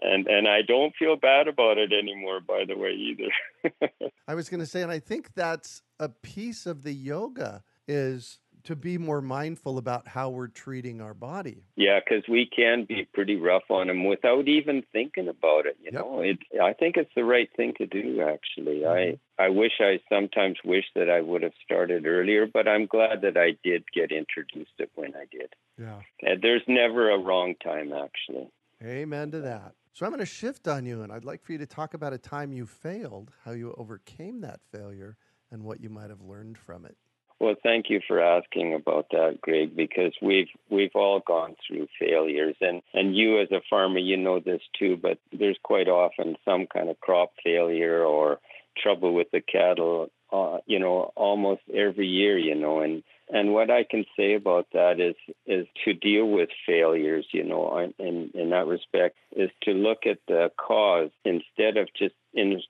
and 0.00 0.26
and 0.26 0.46
I 0.46 0.62
don't 0.62 0.94
feel 0.96 1.16
bad 1.16 1.48
about 1.48 1.78
it 1.78 1.92
anymore. 1.92 2.40
By 2.40 2.64
the 2.66 2.76
way, 2.76 2.90
either. 2.90 4.10
I 4.28 4.34
was 4.34 4.48
going 4.48 4.60
to 4.60 4.66
say, 4.66 4.82
and 4.82 4.92
I 4.92 4.98
think 4.98 5.34
that's 5.34 5.82
a 5.98 6.08
piece 6.08 6.66
of 6.66 6.82
the 6.82 6.92
yoga 6.92 7.64
is 7.88 8.38
to 8.64 8.76
be 8.76 8.98
more 8.98 9.20
mindful 9.20 9.78
about 9.78 10.08
how 10.08 10.30
we're 10.30 10.48
treating 10.48 11.00
our 11.00 11.14
body. 11.14 11.64
Yeah, 11.76 12.00
because 12.00 12.24
we 12.28 12.48
can 12.54 12.84
be 12.84 13.06
pretty 13.12 13.36
rough 13.36 13.70
on 13.70 13.86
them 13.88 14.04
without 14.04 14.48
even 14.48 14.82
thinking 14.92 15.28
about 15.28 15.66
it. 15.66 15.76
You 15.80 15.90
yep. 15.92 15.94
know, 15.94 16.20
it. 16.20 16.38
I 16.62 16.72
think 16.72 16.96
it's 16.96 17.10
the 17.14 17.24
right 17.24 17.48
thing 17.56 17.74
to 17.78 17.86
do. 17.86 18.22
Actually, 18.22 18.80
mm-hmm. 18.80 19.18
I 19.38 19.44
I 19.44 19.48
wish 19.48 19.72
I 19.80 20.00
sometimes 20.08 20.58
wish 20.64 20.84
that 20.94 21.08
I 21.08 21.20
would 21.20 21.42
have 21.42 21.52
started 21.64 22.06
earlier, 22.06 22.46
but 22.46 22.68
I'm 22.68 22.86
glad 22.86 23.22
that 23.22 23.36
I 23.36 23.56
did 23.62 23.84
get 23.94 24.10
introduced 24.10 24.72
it 24.78 24.90
when 24.94 25.14
I 25.14 25.24
did. 25.30 25.54
Yeah, 25.78 26.00
and 26.22 26.42
there's 26.42 26.64
never 26.66 27.10
a 27.10 27.18
wrong 27.18 27.54
time, 27.62 27.92
actually. 27.92 28.50
Amen 28.82 29.30
to 29.32 29.40
that. 29.40 29.74
So 29.92 30.06
I'm 30.06 30.12
going 30.12 30.20
to 30.20 30.26
shift 30.26 30.68
on 30.68 30.86
you, 30.86 31.02
and 31.02 31.12
I'd 31.12 31.24
like 31.24 31.42
for 31.42 31.50
you 31.50 31.58
to 31.58 31.66
talk 31.66 31.92
about 31.94 32.12
a 32.12 32.18
time 32.18 32.52
you 32.52 32.66
failed, 32.66 33.32
how 33.44 33.50
you 33.50 33.74
overcame 33.76 34.42
that 34.42 34.60
failure, 34.72 35.16
and 35.50 35.64
what 35.64 35.80
you 35.80 35.88
might 35.88 36.10
have 36.10 36.20
learned 36.20 36.56
from 36.56 36.84
it. 36.84 36.96
Well, 37.40 37.54
thank 37.62 37.88
you 37.88 38.00
for 38.08 38.20
asking 38.20 38.74
about 38.74 39.06
that, 39.12 39.40
Greg, 39.40 39.76
because 39.76 40.12
we've 40.20 40.48
we've 40.70 40.94
all 40.96 41.20
gone 41.20 41.54
through 41.66 41.86
failures, 41.98 42.56
and 42.60 42.82
and 42.92 43.16
you 43.16 43.40
as 43.40 43.50
a 43.52 43.60
farmer, 43.70 43.98
you 43.98 44.16
know 44.16 44.40
this 44.40 44.62
too. 44.76 44.96
But 44.96 45.18
there's 45.32 45.58
quite 45.62 45.88
often 45.88 46.36
some 46.44 46.66
kind 46.66 46.88
of 46.90 47.00
crop 47.00 47.32
failure 47.44 48.02
or 48.04 48.40
trouble 48.76 49.14
with 49.14 49.30
the 49.30 49.40
cattle, 49.40 50.10
uh, 50.32 50.58
you 50.66 50.78
know, 50.78 51.12
almost 51.16 51.62
every 51.72 52.06
year, 52.06 52.38
you 52.38 52.54
know, 52.54 52.80
and 52.80 53.02
and 53.30 53.52
what 53.52 53.70
I 53.70 53.84
can 53.84 54.06
say 54.16 54.34
about 54.34 54.66
that 54.72 55.00
is 55.00 55.14
is 55.46 55.66
to 55.84 55.92
deal 55.92 56.26
with 56.26 56.48
failures, 56.66 57.26
you 57.32 57.44
know, 57.44 57.90
in 57.98 58.30
in 58.34 58.50
that 58.50 58.66
respect, 58.66 59.16
is 59.36 59.50
to 59.62 59.72
look 59.72 60.06
at 60.06 60.18
the 60.28 60.50
cause 60.56 61.10
instead 61.24 61.76
of 61.76 61.88
just 61.98 62.14
in 62.34 62.60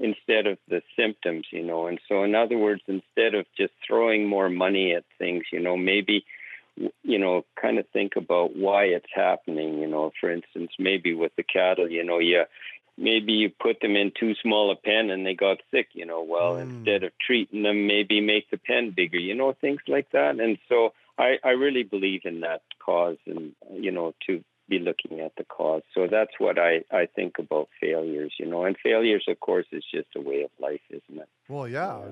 instead 0.00 0.46
of 0.46 0.58
the 0.68 0.82
symptoms, 0.96 1.46
you 1.52 1.62
know. 1.62 1.86
And 1.86 2.00
so, 2.08 2.24
in 2.24 2.34
other 2.34 2.58
words, 2.58 2.82
instead 2.86 3.34
of 3.34 3.46
just 3.56 3.72
throwing 3.86 4.28
more 4.28 4.48
money 4.48 4.94
at 4.94 5.04
things, 5.18 5.44
you 5.52 5.60
know, 5.60 5.76
maybe 5.76 6.24
you 7.02 7.18
know, 7.18 7.44
kind 7.60 7.78
of 7.78 7.86
think 7.92 8.16
about 8.16 8.56
why 8.56 8.84
it's 8.84 9.10
happening. 9.14 9.78
You 9.78 9.86
know, 9.86 10.12
for 10.20 10.30
instance, 10.30 10.70
maybe 10.78 11.14
with 11.14 11.32
the 11.36 11.42
cattle, 11.42 11.90
you 11.90 12.04
know, 12.04 12.18
you 12.18 12.44
maybe 13.00 13.32
you 13.32 13.50
put 13.50 13.80
them 13.80 13.96
in 13.96 14.12
too 14.18 14.34
small 14.42 14.70
a 14.70 14.76
pen 14.76 15.10
and 15.10 15.26
they 15.26 15.34
got 15.34 15.58
sick, 15.70 15.88
you 15.92 16.04
know, 16.04 16.22
well, 16.22 16.54
mm. 16.54 16.62
instead 16.62 17.02
of 17.02 17.12
treating 17.24 17.62
them, 17.62 17.86
maybe 17.86 18.20
make 18.20 18.50
the 18.50 18.58
pen 18.58 18.92
bigger, 18.94 19.18
you 19.18 19.34
know, 19.34 19.52
things 19.60 19.80
like 19.88 20.10
that. 20.12 20.38
And 20.38 20.58
so 20.68 20.92
I, 21.18 21.36
I 21.42 21.50
really 21.50 21.82
believe 21.82 22.22
in 22.24 22.40
that 22.40 22.62
cause 22.84 23.16
and, 23.26 23.52
you 23.72 23.90
know, 23.90 24.14
to 24.26 24.44
be 24.68 24.78
looking 24.78 25.20
at 25.20 25.32
the 25.36 25.44
cause. 25.44 25.82
So 25.94 26.06
that's 26.08 26.32
what 26.38 26.58
I, 26.58 26.82
I 26.92 27.06
think 27.06 27.38
about 27.38 27.68
failures, 27.80 28.34
you 28.38 28.46
know, 28.46 28.64
and 28.64 28.76
failures, 28.82 29.24
of 29.28 29.40
course, 29.40 29.66
is 29.72 29.84
just 29.92 30.08
a 30.14 30.20
way 30.20 30.42
of 30.42 30.50
life, 30.60 30.80
isn't 30.90 31.20
it? 31.22 31.28
Well, 31.48 31.66
yeah, 31.66 32.02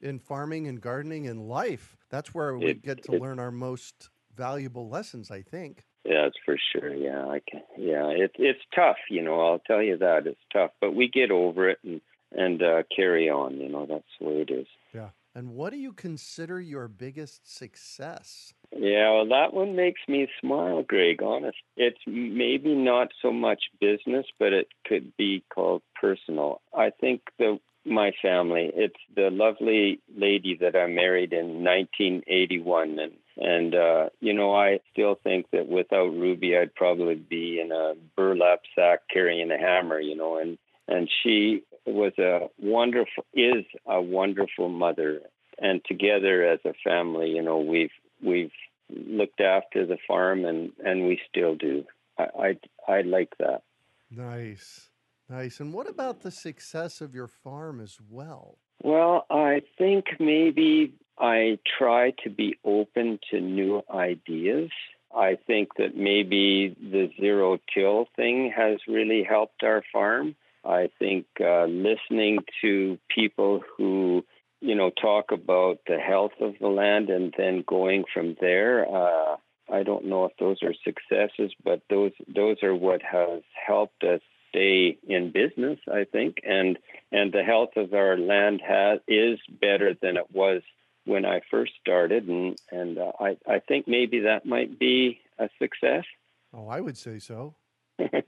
in 0.00 0.18
farming 0.18 0.66
and 0.66 0.80
gardening 0.80 1.28
and 1.28 1.48
life, 1.48 1.96
that's 2.10 2.34
where 2.34 2.56
we 2.56 2.70
it, 2.70 2.82
get 2.82 3.04
to 3.04 3.12
learn 3.12 3.38
our 3.38 3.52
most 3.52 4.10
valuable 4.34 4.88
lessons, 4.88 5.30
I 5.30 5.42
think. 5.42 5.84
Yeah, 6.04 6.24
that's 6.24 6.36
for 6.44 6.56
sure. 6.72 6.94
Yeah, 6.94 7.26
I 7.26 7.40
can. 7.48 7.62
Yeah, 7.76 8.06
it's 8.08 8.34
it's 8.38 8.60
tough. 8.74 8.96
You 9.10 9.22
know, 9.22 9.40
I'll 9.40 9.58
tell 9.60 9.82
you 9.82 9.96
that 9.98 10.26
it's 10.26 10.40
tough, 10.52 10.70
but 10.80 10.94
we 10.94 11.08
get 11.08 11.30
over 11.30 11.68
it 11.68 11.78
and 11.84 12.00
and 12.32 12.62
uh, 12.62 12.82
carry 12.94 13.28
on. 13.28 13.58
You 13.58 13.68
know, 13.68 13.86
that's 13.86 14.04
the 14.18 14.26
way 14.26 14.40
it 14.40 14.50
is. 14.50 14.66
Yeah. 14.94 15.10
And 15.34 15.54
what 15.54 15.70
do 15.70 15.76
you 15.76 15.92
consider 15.92 16.60
your 16.60 16.88
biggest 16.88 17.56
success? 17.56 18.54
Yeah, 18.76 19.12
well, 19.12 19.28
that 19.28 19.54
one 19.54 19.76
makes 19.76 20.00
me 20.08 20.26
smile, 20.40 20.82
Greg. 20.82 21.22
Honest, 21.22 21.58
it's 21.76 22.00
maybe 22.06 22.74
not 22.74 23.08
so 23.22 23.32
much 23.32 23.64
business, 23.80 24.26
but 24.38 24.52
it 24.52 24.66
could 24.84 25.16
be 25.16 25.44
called 25.54 25.82
personal. 26.00 26.60
I 26.74 26.90
think 26.90 27.20
the 27.38 27.60
my 27.84 28.12
family. 28.20 28.70
It's 28.74 29.00
the 29.14 29.30
lovely 29.30 30.00
lady 30.16 30.56
that 30.60 30.76
I 30.76 30.86
married 30.86 31.32
in 31.32 31.64
1981, 31.64 32.98
and 32.98 33.12
and 33.38 33.74
uh, 33.74 34.08
you 34.20 34.32
know 34.32 34.54
I 34.54 34.80
still 34.92 35.16
think 35.22 35.46
that 35.52 35.68
without 35.68 36.12
Ruby, 36.12 36.56
I'd 36.56 36.74
probably 36.74 37.14
be 37.14 37.60
in 37.60 37.72
a 37.72 37.94
burlap 38.16 38.60
sack 38.74 39.00
carrying 39.12 39.50
a 39.50 39.58
hammer, 39.58 40.00
you 40.00 40.16
know. 40.16 40.38
And 40.38 40.58
and 40.88 41.08
she 41.22 41.62
was 41.86 42.12
a 42.18 42.48
wonderful, 42.58 43.24
is 43.34 43.64
a 43.86 44.00
wonderful 44.00 44.68
mother, 44.68 45.20
and 45.58 45.80
together 45.84 46.44
as 46.44 46.60
a 46.64 46.74
family, 46.84 47.30
you 47.30 47.42
know, 47.42 47.58
we've 47.58 47.90
we've 48.22 48.52
looked 48.90 49.40
after 49.40 49.86
the 49.86 49.98
farm, 50.06 50.44
and 50.44 50.72
and 50.84 51.06
we 51.06 51.20
still 51.28 51.54
do. 51.54 51.84
I 52.18 52.56
I, 52.88 52.92
I 52.92 53.00
like 53.02 53.34
that. 53.38 53.62
Nice. 54.10 54.88
Nice. 55.30 55.60
And 55.60 55.74
what 55.74 55.88
about 55.88 56.22
the 56.22 56.30
success 56.30 57.02
of 57.02 57.14
your 57.14 57.28
farm 57.28 57.80
as 57.80 57.98
well? 58.08 58.56
Well, 58.82 59.26
I 59.30 59.62
think 59.76 60.06
maybe 60.18 60.94
I 61.20 61.58
try 61.78 62.12
to 62.22 62.30
be 62.30 62.58
open 62.64 63.18
to 63.30 63.40
new 63.40 63.82
ideas. 63.92 64.70
I 65.14 65.36
think 65.46 65.70
that 65.78 65.96
maybe 65.96 66.76
the 66.80 67.10
zero 67.20 67.58
till 67.74 68.06
thing 68.14 68.52
has 68.54 68.78
really 68.86 69.24
helped 69.24 69.62
our 69.62 69.82
farm. 69.92 70.36
I 70.64 70.90
think 70.98 71.26
uh, 71.40 71.64
listening 71.64 72.38
to 72.62 72.98
people 73.08 73.62
who, 73.76 74.24
you 74.60 74.74
know, 74.74 74.90
talk 74.90 75.32
about 75.32 75.78
the 75.86 75.98
health 75.98 76.32
of 76.40 76.54
the 76.60 76.68
land 76.68 77.10
and 77.10 77.34
then 77.36 77.64
going 77.66 78.04
from 78.12 78.36
there. 78.40 78.86
Uh, 78.86 79.36
I 79.70 79.82
don't 79.82 80.06
know 80.06 80.24
if 80.24 80.32
those 80.38 80.58
are 80.62 80.74
successes, 80.84 81.52
but 81.64 81.82
those 81.90 82.12
those 82.32 82.62
are 82.62 82.74
what 82.74 83.02
has 83.02 83.42
helped 83.66 84.02
us 84.04 84.20
stay 84.50 84.98
in 85.06 85.30
business, 85.30 85.78
I 85.92 86.04
think, 86.04 86.38
and 86.44 86.78
and 87.12 87.32
the 87.32 87.42
health 87.42 87.76
of 87.76 87.92
our 87.92 88.16
land 88.16 88.60
has 88.66 89.00
is 89.06 89.38
better 89.60 89.94
than 90.00 90.16
it 90.16 90.30
was 90.32 90.62
when 91.08 91.24
I 91.24 91.40
first 91.50 91.72
started, 91.80 92.28
and 92.28 92.60
and 92.70 92.98
uh, 92.98 93.12
I 93.18 93.36
I 93.46 93.58
think 93.60 93.88
maybe 93.88 94.20
that 94.20 94.46
might 94.46 94.78
be 94.78 95.20
a 95.38 95.48
success. 95.58 96.04
Oh, 96.52 96.68
I 96.68 96.80
would 96.80 96.96
say 96.96 97.18
so. 97.18 97.54
yeah. 97.98 98.06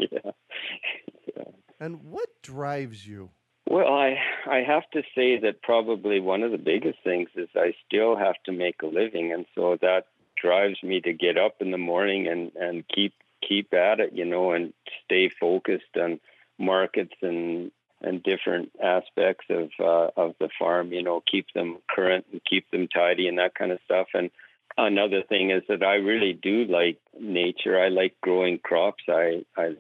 yeah. 1.37 1.45
And 1.79 2.03
what 2.05 2.29
drives 2.43 3.07
you? 3.07 3.31
Well, 3.69 3.87
I 3.87 4.17
I 4.47 4.63
have 4.67 4.89
to 4.93 5.03
say 5.15 5.39
that 5.41 5.63
probably 5.63 6.21
one 6.21 6.43
of 6.43 6.51
the 6.51 6.59
biggest 6.59 6.99
things 7.05 7.29
is 7.37 7.49
I 7.55 7.75
still 7.87 8.17
have 8.17 8.37
to 8.47 8.53
make 8.53 8.83
a 8.83 8.87
living, 8.87 9.33
and 9.33 9.47
so 9.55 9.77
that 9.81 10.07
drives 10.41 10.83
me 10.83 11.01
to 11.03 11.13
get 11.13 11.37
up 11.37 11.57
in 11.61 11.71
the 11.71 11.79
morning 11.79 12.27
and 12.27 12.51
and 12.57 12.85
keep 12.89 13.15
keep 13.47 13.73
at 13.73 14.01
it, 14.01 14.13
you 14.13 14.25
know, 14.25 14.53
and 14.53 14.73
stay 15.05 15.29
focused 15.29 15.97
on 15.97 16.21
markets 16.59 17.15
and 17.23 17.71
and 18.01 18.23
different 18.23 18.71
aspects 18.83 19.47
of 19.51 19.71
uh, 19.79 20.11
of 20.17 20.35
the 20.41 20.49
farm. 20.59 20.93
You 20.93 21.03
know, 21.03 21.23
keep 21.31 21.47
them 21.55 21.79
current 21.89 22.27
and 22.33 22.41
keep 22.45 22.71
them 22.71 22.89
tidy 22.89 23.29
and 23.29 23.39
that 23.39 23.55
kind 23.55 23.73
of 23.73 23.79
stuff. 23.85 24.09
And 24.15 24.31
another 24.77 25.23
thing 25.23 25.51
is 25.51 25.63
that 25.69 25.83
I 25.83 25.95
really 25.97 26.33
do 26.33 26.65
like 26.65 26.99
nature. 27.19 27.79
I 27.79 27.89
like 27.89 28.21
growing 28.21 28.59
crops. 28.59 29.05
I 29.09 29.45
I 29.57 29.77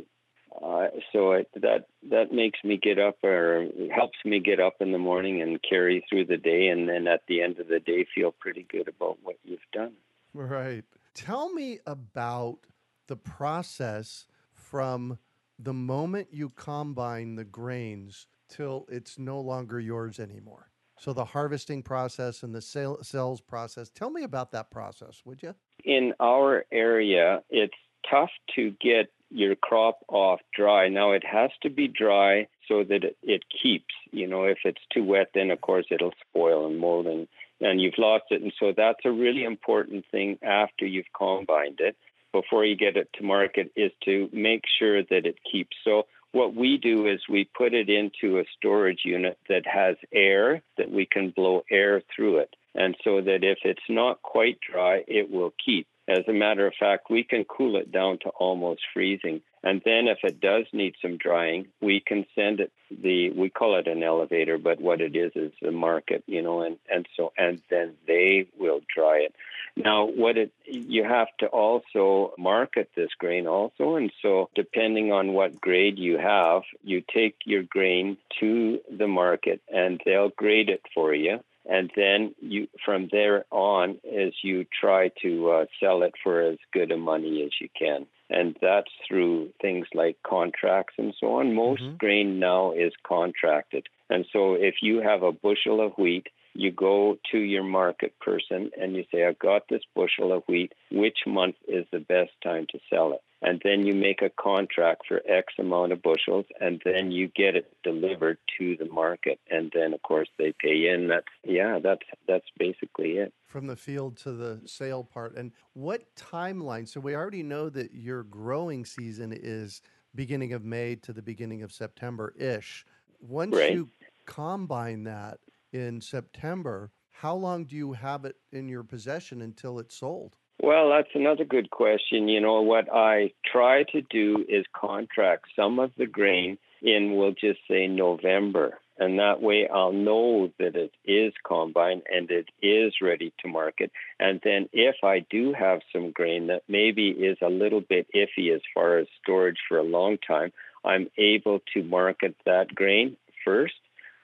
uh, 0.62 0.88
so 1.12 1.33
it, 1.33 1.48
that 1.54 1.87
that 2.11 2.33
makes 2.33 2.59
me 2.64 2.76
get 2.76 2.98
up 2.98 3.22
or 3.22 3.68
helps 3.94 4.18
me 4.24 4.40
get 4.40 4.61
up 4.61 4.74
in 4.80 4.92
the 4.92 4.98
morning 4.98 5.40
and 5.40 5.62
carry 5.62 6.04
through 6.09 6.26
the 6.26 6.37
day, 6.37 6.68
and 6.68 6.88
then 6.88 7.06
at 7.06 7.22
the 7.28 7.40
end 7.40 7.59
of 7.59 7.68
the 7.68 7.80
day, 7.80 8.06
feel 8.14 8.33
pretty 8.33 8.66
good 8.68 8.88
about 8.88 9.18
what 9.22 9.37
you've 9.44 9.61
done. 9.72 9.92
Right. 10.35 10.85
Tell 11.14 11.52
me 11.52 11.78
about 11.87 12.59
the 13.06 13.16
process 13.16 14.26
from 14.52 15.18
the 15.62 15.75
moment 15.75 16.29
you 16.31 16.51
combine 16.51 17.35
the 17.35 17.44
grains 17.44 18.27
till 18.49 18.87
it's 18.90 19.18
no 19.18 19.40
longer 19.40 19.79
yours 19.79 20.18
anymore. 20.18 20.70
So 20.99 21.12
the 21.12 21.25
harvesting 21.25 21.83
process 21.83 22.42
and 22.42 22.55
the 22.55 22.61
sale, 22.61 22.99
sales 23.03 23.40
process. 23.40 23.90
Tell 23.90 24.11
me 24.11 24.23
about 24.23 24.53
that 24.53 24.70
process, 24.70 25.23
would 25.25 25.42
you? 25.42 25.55
In 25.85 26.12
our 26.20 26.64
area, 26.70 27.42
it's 27.49 27.75
tough 28.09 28.31
to 28.57 28.75
get 28.81 29.11
your 29.31 29.55
crop 29.55 30.01
off 30.09 30.40
dry. 30.55 30.88
Now 30.88 31.12
it 31.12 31.25
has 31.25 31.51
to 31.62 31.70
be 31.70 31.88
dry 31.88 32.49
so 32.68 32.85
that 32.85 33.05
it, 33.05 33.16
it 33.23 33.44
keeps. 33.62 33.94
You 34.11 34.27
know, 34.27 34.44
if 34.44 34.59
it's 34.64 34.83
too 34.92 35.05
wet, 35.05 35.31
then 35.35 35.51
of 35.51 35.61
course 35.61 35.87
it'll 35.90 36.12
spoil 36.29 36.66
and 36.66 36.79
mold 36.79 37.07
and, 37.07 37.29
and 37.61 37.81
you've 37.81 37.99
lost 37.99 38.25
it. 38.31 38.42
And 38.42 38.53
so 38.59 38.73
that's 38.77 39.01
a 39.05 39.11
really 39.11 39.44
important 39.44 40.05
thing 40.11 40.38
after 40.42 40.87
you've 40.87 41.12
combined 41.16 41.81
it 41.81 41.96
before 42.32 42.64
you 42.64 42.76
get 42.76 42.96
it 42.96 43.08
to 43.14 43.24
market 43.24 43.72
is 43.76 43.92
to 44.04 44.28
make 44.32 44.62
sure 44.78 45.02
that 45.02 45.26
it 45.26 45.36
keeps. 45.50 45.76
So 45.84 46.06
what 46.32 46.54
we 46.54 46.78
do 46.78 47.06
is 47.06 47.20
we 47.28 47.44
put 47.56 47.74
it 47.74 47.88
into 47.88 48.38
a 48.38 48.44
storage 48.56 49.00
unit 49.04 49.38
that 49.48 49.66
has 49.66 49.96
air 50.12 50.62
that 50.78 50.90
we 50.90 51.06
can 51.06 51.30
blow 51.30 51.64
air 51.70 52.02
through 52.14 52.38
it. 52.38 52.54
And 52.74 52.96
so 53.02 53.20
that 53.20 53.42
if 53.42 53.58
it's 53.64 53.80
not 53.88 54.22
quite 54.22 54.58
dry, 54.60 55.02
it 55.08 55.30
will 55.30 55.52
keep. 55.64 55.88
As 56.08 56.24
a 56.28 56.32
matter 56.32 56.66
of 56.66 56.74
fact, 56.78 57.10
we 57.10 57.24
can 57.24 57.44
cool 57.44 57.76
it 57.76 57.90
down 57.90 58.18
to 58.22 58.30
almost 58.30 58.82
freezing. 58.94 59.42
And 59.62 59.83
then 59.85 60.09
if 60.09 60.18
it 60.23 60.40
does 60.40 60.64
need 60.73 60.94
some 61.03 61.18
drying, 61.18 61.68
we 61.83 62.01
can 62.01 62.25
send 62.35 62.61
it 62.61 62.73
the 62.90 63.31
we 63.31 63.51
call 63.51 63.79
it 63.79 63.87
an 63.87 64.03
elevator, 64.03 64.57
but 64.57 64.81
what 64.81 65.01
it 65.01 65.14
is 65.14 65.33
is 65.35 65.53
the 65.61 65.70
market, 65.70 66.25
you 66.27 66.42
know, 66.42 66.62
and, 66.62 66.79
and 66.90 67.07
so 67.16 67.33
and 67.37 67.61
then 67.68 67.94
they 68.07 68.49
will 68.59 68.81
dry 68.94 69.18
it. 69.18 69.35
Now 69.77 70.05
what 70.05 70.38
it 70.38 70.53
you 70.64 71.05
have 71.05 71.29
to 71.40 71.46
also 71.46 72.33
market 72.38 72.90
this 72.96 73.11
grain 73.18 73.46
also 73.46 73.96
and 73.96 74.11
so 74.23 74.49
depending 74.55 75.12
on 75.12 75.35
what 75.35 75.61
grade 75.61 75.99
you 75.99 76.16
have, 76.16 76.62
you 76.83 77.03
take 77.12 77.37
your 77.44 77.62
grain 77.62 78.16
to 78.40 78.81
the 78.90 79.09
market 79.09 79.61
and 79.68 80.01
they'll 80.05 80.31
grade 80.31 80.70
it 80.70 80.83
for 80.94 81.14
you 81.14 81.40
and 81.66 81.90
then 81.94 82.35
you 82.40 82.66
from 82.85 83.09
there 83.12 83.44
on 83.51 84.01
as 84.07 84.33
you 84.42 84.64
try 84.81 85.11
to 85.20 85.51
uh, 85.51 85.64
sell 85.79 86.03
it 86.03 86.14
for 86.23 86.40
as 86.40 86.57
good 86.73 86.90
a 86.90 86.96
money 86.96 87.42
as 87.44 87.51
you 87.61 87.68
can 87.79 88.07
and 88.30 88.56
that's 88.62 88.90
through 89.06 89.50
things 89.60 89.86
like 89.94 90.16
contracts 90.26 90.94
and 90.98 91.14
so 91.18 91.34
on 91.34 91.54
most 91.54 91.82
mm-hmm. 91.82 91.96
grain 91.96 92.38
now 92.38 92.72
is 92.72 92.92
contracted 93.06 93.86
and 94.11 94.27
so 94.33 94.55
if 94.55 94.77
you 94.83 95.01
have 95.01 95.23
a 95.23 95.33
bushel 95.33 95.85
of 95.85 95.92
wheat 95.96 96.27
you 96.53 96.70
go 96.70 97.16
to 97.31 97.38
your 97.38 97.64
market 97.64 98.12
person 98.20 98.70
and 98.81 98.94
you 98.94 99.05
say 99.12 99.25
i've 99.25 99.38
got 99.38 99.62
this 99.68 99.83
bushel 99.94 100.33
of 100.33 100.42
wheat 100.49 100.73
which 100.90 101.18
month 101.27 101.57
is 101.66 101.87
the 101.92 102.01
best 102.01 102.33
time 102.42 102.66
to 102.70 102.79
sell 102.90 103.12
it 103.12 103.23
and 103.42 103.61
then 103.64 103.87
you 103.87 103.94
make 103.94 104.20
a 104.23 104.31
contract 104.31 105.03
for 105.09 105.23
X 105.27 105.55
amount 105.59 105.92
of 105.92 106.03
bushels, 106.03 106.44
and 106.61 106.81
then 106.85 107.11
you 107.11 107.29
get 107.29 107.57
it 107.57 107.73
delivered 107.83 108.38
to 108.59 108.77
the 108.77 108.87
market, 108.87 109.40
and 109.51 109.73
then 109.75 109.94
of 109.94 110.03
course 110.03 110.29
they 110.38 110.53
pay 110.61 110.88
in. 110.88 111.09
That's 111.09 111.27
yeah, 111.44 111.79
that's 111.83 112.03
that's 112.29 112.44
basically 112.59 113.12
it. 113.12 113.33
From 113.46 113.66
the 113.66 113.77
field 113.77 114.16
to 114.18 114.33
the 114.33 114.61
sale 114.66 115.05
part, 115.05 115.37
and 115.37 115.53
what 115.73 116.14
timeline? 116.16 116.87
So 116.87 117.01
we 117.01 117.14
already 117.14 117.42
know 117.42 117.70
that 117.70 117.94
your 117.94 118.25
growing 118.25 118.85
season 118.85 119.33
is 119.35 119.81
beginning 120.14 120.53
of 120.53 120.64
May 120.64 120.96
to 120.96 121.12
the 121.12 121.23
beginning 121.23 121.62
of 121.62 121.73
September 121.73 122.35
ish. 122.37 122.85
Once 123.20 123.55
right. 123.55 123.73
you 123.73 123.88
combine 124.30 125.02
that 125.04 125.38
in 125.72 126.00
September, 126.00 126.92
how 127.10 127.34
long 127.34 127.64
do 127.64 127.76
you 127.76 127.92
have 127.92 128.24
it 128.24 128.36
in 128.52 128.68
your 128.68 128.84
possession 128.84 129.42
until 129.42 129.78
it's 129.78 129.96
sold? 129.96 130.36
Well, 130.62 130.90
that's 130.90 131.14
another 131.14 131.44
good 131.44 131.70
question. 131.70 132.28
You 132.28 132.40
know, 132.40 132.62
what 132.62 132.88
I 132.92 133.32
try 133.50 133.82
to 133.92 134.02
do 134.02 134.44
is 134.48 134.64
contract 134.74 135.46
some 135.56 135.78
of 135.78 135.90
the 135.98 136.06
grain 136.06 136.58
in, 136.80 137.16
we'll 137.16 137.32
just 137.32 137.60
say 137.68 137.86
November. 137.88 138.78
And 138.98 139.18
that 139.18 139.40
way 139.40 139.66
I'll 139.72 139.92
know 139.92 140.50
that 140.58 140.76
it 140.76 140.92
is 141.04 141.32
combined 141.46 142.02
and 142.10 142.30
it 142.30 142.48
is 142.62 142.94
ready 143.02 143.32
to 143.40 143.48
market. 143.48 143.90
And 144.18 144.40
then 144.44 144.68
if 144.72 144.96
I 145.02 145.24
do 145.30 145.54
have 145.58 145.80
some 145.92 146.12
grain 146.12 146.48
that 146.48 146.62
maybe 146.68 147.08
is 147.08 147.38
a 147.42 147.48
little 147.48 147.80
bit 147.80 148.06
iffy 148.14 148.54
as 148.54 148.60
far 148.74 148.98
as 148.98 149.06
storage 149.22 149.58
for 149.66 149.78
a 149.78 149.82
long 149.82 150.18
time, 150.18 150.52
I'm 150.84 151.08
able 151.16 151.60
to 151.74 151.82
market 151.82 152.36
that 152.44 152.74
grain 152.74 153.16
first 153.44 153.74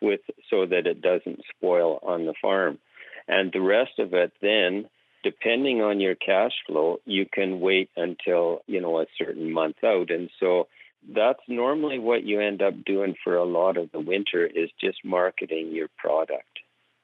with 0.00 0.20
so 0.50 0.66
that 0.66 0.87
it 0.87 1.00
doesn't 1.00 1.40
spoil 1.56 1.98
on 2.02 2.26
the 2.26 2.35
farm. 2.40 2.78
And 3.28 3.52
the 3.52 3.61
rest 3.61 3.98
of 3.98 4.14
it 4.14 4.32
then 4.40 4.88
depending 5.26 5.82
on 5.82 5.98
your 5.98 6.14
cash 6.14 6.52
flow, 6.68 6.98
you 7.04 7.26
can 7.26 7.59
wait 7.59 7.90
until, 7.96 8.61
you 8.68 8.80
know, 8.80 9.00
a 9.00 9.06
certain 9.18 9.52
month 9.52 9.82
out. 9.82 10.09
And 10.09 10.30
so 10.38 10.68
that's 11.12 11.40
normally 11.48 11.98
what 11.98 12.22
you 12.22 12.40
end 12.40 12.62
up 12.62 12.74
doing 12.85 13.16
for 13.24 13.37
a 13.37 13.44
lot 13.44 13.76
of 13.76 13.90
the 13.90 13.98
winter 13.98 14.46
is 14.46 14.70
just 14.80 15.04
marketing 15.04 15.72
your 15.72 15.88
product. 15.96 16.61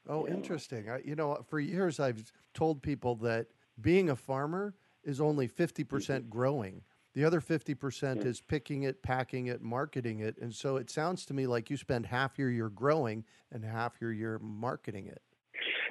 Oh, 0.09 0.29
interesting. 0.29 0.89
I, 0.89 0.99
you 1.05 1.17
know, 1.17 1.45
for 1.49 1.59
years 1.59 1.99
I've 1.99 2.33
told 2.55 2.81
people 2.81 3.17
that 3.17 3.47
being 3.81 4.09
a 4.09 4.17
farmer 4.17 4.75
is 5.03 5.21
only 5.21 5.49
50% 5.49 5.87
mm-hmm. 5.87 6.29
growing. 6.29 6.83
The 7.15 7.25
other 7.25 7.41
50% 7.41 8.25
is 8.25 8.41
picking 8.41 8.85
it, 8.85 9.03
packing 9.03 9.47
it, 9.47 9.63
marketing 9.63 10.21
it. 10.21 10.39
And 10.39 10.55
so 10.55 10.77
it 10.77 10.91
sounds 10.91 11.27
to 11.27 11.35
me 11.35 11.47
like 11.47 11.69
you 11.69 11.77
spend 11.77 12.07
half 12.07 12.39
your 12.39 12.51
year 12.51 12.71
growing 12.71 13.25
and 13.51 13.65
half 13.65 14.01
your 14.01 14.13
year 14.13 14.39
marketing 14.39 15.07
it. 15.07 15.21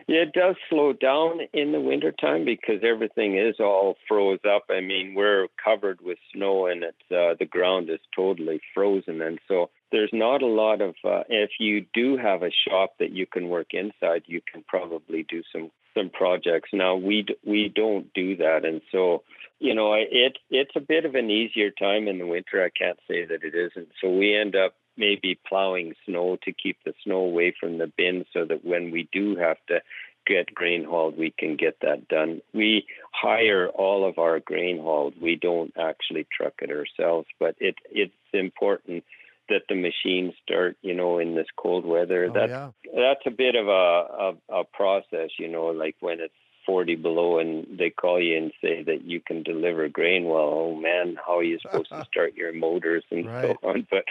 Yeah, 0.07 0.21
it 0.21 0.33
does 0.33 0.55
slow 0.69 0.93
down 0.93 1.41
in 1.53 1.71
the 1.71 1.79
wintertime 1.79 2.43
because 2.43 2.81
everything 2.83 3.37
is 3.37 3.55
all 3.59 3.97
froze 4.07 4.39
up. 4.47 4.63
I 4.69 4.81
mean, 4.81 5.13
we're 5.15 5.47
covered 5.63 6.01
with 6.01 6.17
snow 6.33 6.65
and 6.65 6.83
it's 6.83 7.11
uh, 7.11 7.35
the 7.39 7.45
ground 7.45 7.89
is 7.89 7.99
totally 8.15 8.59
frozen, 8.73 9.21
and 9.21 9.39
so 9.47 9.69
there's 9.91 10.09
not 10.11 10.41
a 10.41 10.47
lot 10.47 10.81
of. 10.81 10.95
Uh, 11.03 11.23
if 11.29 11.51
you 11.59 11.85
do 11.93 12.17
have 12.17 12.41
a 12.41 12.51
shop 12.67 12.95
that 12.99 13.11
you 13.11 13.27
can 13.27 13.49
work 13.49 13.73
inside, 13.73 14.23
you 14.25 14.41
can 14.51 14.63
probably 14.67 15.25
do 15.29 15.43
some 15.51 15.71
some 15.95 16.09
projects. 16.09 16.69
Now 16.73 16.95
we 16.95 17.25
we 17.45 17.71
don't 17.73 18.11
do 18.13 18.35
that, 18.37 18.65
and 18.65 18.81
so 18.91 19.23
you 19.61 19.75
know 19.75 19.93
it 19.93 20.37
it's 20.49 20.75
a 20.75 20.81
bit 20.81 21.05
of 21.05 21.15
an 21.15 21.29
easier 21.29 21.69
time 21.69 22.07
in 22.07 22.17
the 22.17 22.25
winter. 22.25 22.63
I 22.63 22.69
can't 22.69 22.99
say 23.07 23.25
that 23.25 23.43
it 23.43 23.53
isn't. 23.53 23.89
So 24.01 24.09
we 24.09 24.35
end 24.35 24.55
up 24.55 24.73
maybe 24.97 25.39
plowing 25.47 25.93
snow 26.05 26.37
to 26.43 26.51
keep 26.51 26.77
the 26.83 26.93
snow 27.03 27.17
away 27.17 27.53
from 27.57 27.77
the 27.77 27.91
bin 27.95 28.25
so 28.33 28.43
that 28.45 28.65
when 28.65 28.91
we 28.91 29.07
do 29.11 29.35
have 29.35 29.57
to 29.67 29.81
get 30.25 30.53
grain 30.53 30.83
hauled, 30.83 31.17
we 31.17 31.31
can 31.37 31.55
get 31.55 31.77
that 31.81 32.07
done. 32.07 32.41
We 32.53 32.85
hire 33.11 33.69
all 33.69 34.07
of 34.07 34.17
our 34.17 34.39
grain 34.39 34.79
hauled. 34.79 35.13
We 35.21 35.35
don't 35.35 35.73
actually 35.77 36.27
truck 36.35 36.53
it 36.61 36.71
ourselves, 36.71 37.27
but 37.39 37.55
it 37.59 37.75
it's 37.91 38.13
important 38.33 39.03
that 39.49 39.63
the 39.69 39.75
machines 39.75 40.33
start, 40.43 40.75
you 40.81 40.95
know, 40.95 41.19
in 41.19 41.35
this 41.35 41.47
cold 41.55 41.85
weather. 41.85 42.29
Oh, 42.29 42.33
that's 42.33 42.49
yeah. 42.49 42.69
that's 42.95 43.25
a 43.27 43.31
bit 43.31 43.55
of 43.55 43.67
a, 43.67 43.71
a 43.71 44.61
a 44.61 44.63
process, 44.63 45.29
you 45.37 45.47
know, 45.47 45.67
like 45.67 45.95
when 45.99 46.19
it's 46.19 46.33
40 46.71 46.95
below 46.95 47.39
and 47.39 47.67
they 47.77 47.89
call 47.89 48.17
you 48.17 48.37
and 48.37 48.53
say 48.61 48.81
that 48.81 49.03
you 49.03 49.19
can 49.19 49.43
deliver 49.43 49.89
grain. 49.89 50.23
Well, 50.23 50.49
oh 50.53 50.75
man, 50.75 51.17
how 51.27 51.39
are 51.39 51.43
you 51.43 51.59
supposed 51.59 51.89
to 51.89 52.05
start 52.09 52.33
your 52.33 52.53
motors 52.53 53.03
and 53.11 53.25
right. 53.25 53.57
so 53.61 53.69
on? 53.69 53.85
But 53.91 54.05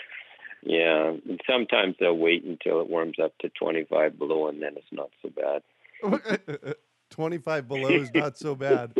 yeah, 0.62 1.14
and 1.26 1.40
sometimes 1.48 1.94
they'll 1.98 2.18
wait 2.18 2.44
until 2.44 2.82
it 2.82 2.90
warms 2.90 3.16
up 3.18 3.32
to 3.38 3.48
25 3.48 4.18
below, 4.18 4.48
and 4.48 4.62
then 4.62 4.74
it's 4.76 4.92
not 4.92 5.08
so 5.22 5.30
bad. 5.30 6.74
25 7.10 7.66
below 7.66 7.88
is 7.88 8.10
not 8.14 8.36
so 8.36 8.54
bad. 8.54 8.94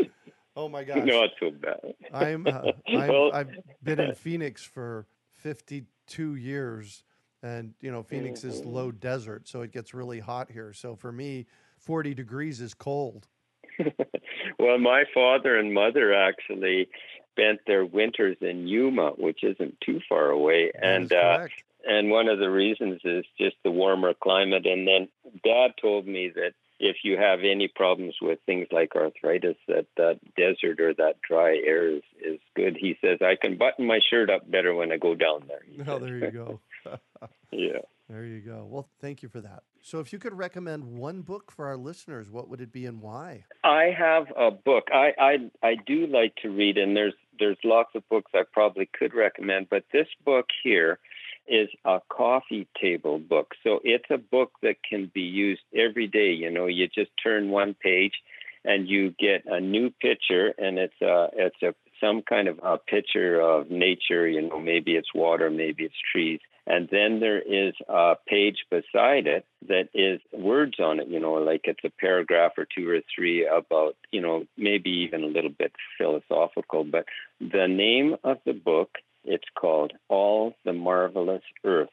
Oh 0.57 0.70
my 0.70 0.83
gosh, 0.85 1.05
not 1.05 1.29
so 1.38 1.51
bad. 1.51 1.94
I'm, 2.14 2.46
uh, 2.46 2.62
I'm 2.88 3.09
well, 3.09 3.31
I've 3.35 3.51
been 3.83 4.01
in 4.01 4.14
Phoenix 4.14 4.64
for 4.64 5.07
52 5.33 6.37
years, 6.37 7.05
and 7.42 7.75
you 7.83 7.92
know 7.92 8.03
Phoenix 8.03 8.42
is 8.42 8.62
mm-hmm. 8.62 8.70
low 8.70 8.90
desert, 8.90 9.49
so 9.49 9.61
it 9.61 9.70
gets 9.70 9.92
really 9.92 10.18
hot 10.18 10.51
here. 10.51 10.73
So 10.73 10.96
for 10.96 11.12
me, 11.12 11.44
40 11.77 12.14
degrees 12.14 12.62
is 12.62 12.73
cold. 12.73 13.29
well, 14.59 14.79
my 14.79 15.05
father 15.12 15.57
and 15.57 15.73
mother 15.75 16.14
actually 16.14 16.88
spent 17.33 17.61
their 17.66 17.85
winters 17.85 18.37
in 18.40 18.66
Yuma, 18.66 19.12
which 19.16 19.43
isn't 19.43 19.81
too 19.81 20.01
far 20.09 20.31
away, 20.31 20.73
and 20.81 21.12
uh, 21.12 21.47
and 21.87 22.11
one 22.11 22.29
of 22.29 22.38
the 22.38 22.51
reasons 22.51 23.01
is 23.05 23.25
just 23.38 23.57
the 23.64 23.71
warmer 23.71 24.14
climate. 24.14 24.66
And 24.66 24.87
then 24.87 25.09
Dad 25.45 25.73
told 25.81 26.07
me 26.07 26.31
that 26.35 26.53
if 26.79 26.97
you 27.05 27.16
have 27.19 27.40
any 27.40 27.69
problems 27.69 28.16
with 28.21 28.38
things 28.47 28.66
like 28.73 28.97
arthritis, 28.97 29.57
that 29.69 29.87
that 29.97 30.19
desert 30.37 30.81
or 30.81 30.95
that 30.95 31.21
dry 31.27 31.61
air 31.64 31.97
is, 31.97 32.03
is 32.25 32.40
good. 32.57 32.77
He 32.79 32.97
says 33.01 33.19
I 33.21 33.37
can 33.40 33.59
button 33.59 33.87
my 33.87 34.01
shirt 34.11 34.31
up 34.31 34.51
better 34.51 34.75
when 34.75 34.90
I 34.90 34.97
go 34.97 35.14
down 35.14 35.45
there. 35.47 35.61
Oh, 35.87 35.99
there 35.99 36.19
you 36.19 36.31
go. 36.31 36.61
yeah. 37.51 37.81
There 38.11 38.25
you 38.25 38.40
go. 38.40 38.66
Well, 38.68 38.88
thank 39.01 39.23
you 39.23 39.29
for 39.29 39.40
that. 39.40 39.62
So, 39.83 40.01
if 40.01 40.12
you 40.12 40.18
could 40.18 40.37
recommend 40.37 40.85
one 40.85 41.23
book 41.23 41.53
for 41.53 41.68
our 41.68 41.77
listeners, 41.77 42.29
what 42.29 42.49
would 42.49 42.61
it 42.61 42.73
be 42.73 42.85
and 42.87 43.01
why? 43.01 43.44
I 43.62 43.94
have 43.96 44.27
a 44.37 44.51
book. 44.51 44.88
I 44.92 45.12
I, 45.16 45.37
I 45.62 45.77
do 45.87 46.09
like 46.09 46.35
to 46.42 46.51
read, 46.51 46.77
and 46.77 46.96
there's 46.96 47.14
there's 47.38 47.59
lots 47.62 47.90
of 47.94 48.07
books 48.09 48.33
I 48.35 48.42
probably 48.53 48.90
could 48.99 49.14
recommend, 49.14 49.68
but 49.70 49.85
this 49.92 50.09
book 50.25 50.46
here 50.64 50.99
is 51.46 51.68
a 51.85 52.01
coffee 52.09 52.66
table 52.81 53.20
book. 53.20 53.53
So 53.62 53.79
it's 53.85 54.11
a 54.11 54.18
book 54.18 54.53
that 54.62 54.77
can 54.88 55.11
be 55.14 55.23
used 55.23 55.62
every 55.73 56.09
day. 56.09 56.33
You 56.33 56.51
know, 56.51 56.66
you 56.66 56.88
just 56.88 57.11
turn 57.23 57.51
one 57.51 57.75
page 57.81 58.14
and 58.64 58.88
you 58.88 59.14
get 59.18 59.44
a 59.46 59.61
new 59.61 59.90
picture, 60.03 60.53
and 60.59 60.79
it's 60.79 61.01
a 61.01 61.29
it's 61.33 61.62
a 61.62 61.75
some 62.01 62.23
kind 62.23 62.49
of 62.49 62.59
a 62.62 62.77
picture 62.77 63.40
of 63.40 63.70
nature. 63.70 64.27
You 64.27 64.42
know, 64.42 64.59
maybe 64.59 64.96
it's 64.96 65.14
water, 65.14 65.49
maybe 65.49 65.85
it's 65.85 65.94
trees, 66.12 66.40
and 66.70 66.88
then 66.92 67.18
there 67.18 67.40
is 67.40 67.74
a 67.88 68.14
page 68.28 68.59
beside 68.70 69.26
it 69.26 69.44
that 69.66 69.88
is 69.92 70.20
words 70.33 70.78
on 70.78 71.00
it. 71.00 71.09
You 71.09 71.18
know, 71.18 71.33
like 71.33 71.62
it's 71.64 71.85
a 71.85 71.90
paragraph 72.00 72.52
or 72.56 72.64
two 72.64 72.88
or 72.88 73.00
three 73.12 73.44
about 73.44 73.96
you 74.12 74.20
know 74.20 74.44
maybe 74.56 74.90
even 74.90 75.24
a 75.24 75.26
little 75.26 75.50
bit 75.50 75.72
philosophical. 75.98 76.85
But 76.85 77.06
the 77.40 77.66
name 77.66 78.16
of 78.22 78.38
the 78.46 78.52
book 78.52 78.90
it's 79.24 79.48
called 79.59 79.92
All 80.09 80.54
the 80.64 80.72
Marvelous 80.72 81.42
Earth, 81.64 81.88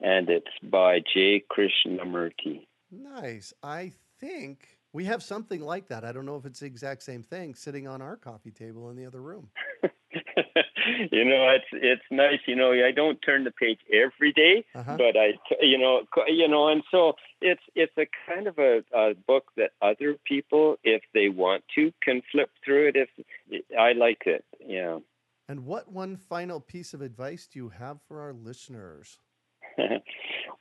and 0.00 0.28
it's 0.28 0.46
by 0.62 1.00
J. 1.00 1.44
Krishnamurti. 1.52 2.66
Nice. 2.90 3.52
I 3.62 3.92
think 4.18 4.78
we 4.92 5.04
have 5.04 5.22
something 5.22 5.60
like 5.60 5.88
that. 5.88 6.04
I 6.04 6.12
don't 6.12 6.26
know 6.26 6.36
if 6.36 6.46
it's 6.46 6.60
the 6.60 6.66
exact 6.66 7.02
same 7.02 7.22
thing 7.22 7.54
sitting 7.54 7.86
on 7.86 8.00
our 8.00 8.16
coffee 8.16 8.50
table 8.50 8.90
in 8.90 8.96
the 8.96 9.06
other 9.06 9.20
room. 9.20 9.50
you 11.12 11.24
know, 11.24 11.48
it's 11.50 11.66
it's 11.72 12.02
nice. 12.10 12.40
You 12.46 12.56
know, 12.56 12.72
I 12.72 12.92
don't 12.94 13.20
turn 13.22 13.44
the 13.44 13.50
page 13.50 13.78
every 13.92 14.32
day, 14.32 14.64
uh-huh. 14.74 14.96
but 14.96 15.16
I, 15.16 15.32
you 15.60 15.78
know, 15.78 16.02
you 16.28 16.48
know, 16.48 16.68
and 16.68 16.82
so 16.90 17.14
it's 17.40 17.62
it's 17.74 17.92
a 17.98 18.06
kind 18.28 18.46
of 18.46 18.58
a, 18.58 18.82
a 18.94 19.14
book 19.26 19.44
that 19.56 19.70
other 19.82 20.16
people, 20.26 20.76
if 20.84 21.02
they 21.12 21.28
want 21.28 21.64
to, 21.76 21.92
can 22.02 22.22
flip 22.32 22.50
through 22.64 22.88
it. 22.88 22.96
If 22.96 23.64
I 23.78 23.92
like 23.92 24.22
it, 24.26 24.44
yeah. 24.64 24.98
And 25.48 25.66
what 25.66 25.92
one 25.92 26.16
final 26.16 26.58
piece 26.58 26.94
of 26.94 27.02
advice 27.02 27.46
do 27.46 27.58
you 27.58 27.68
have 27.68 28.00
for 28.08 28.20
our 28.20 28.32
listeners? 28.32 29.18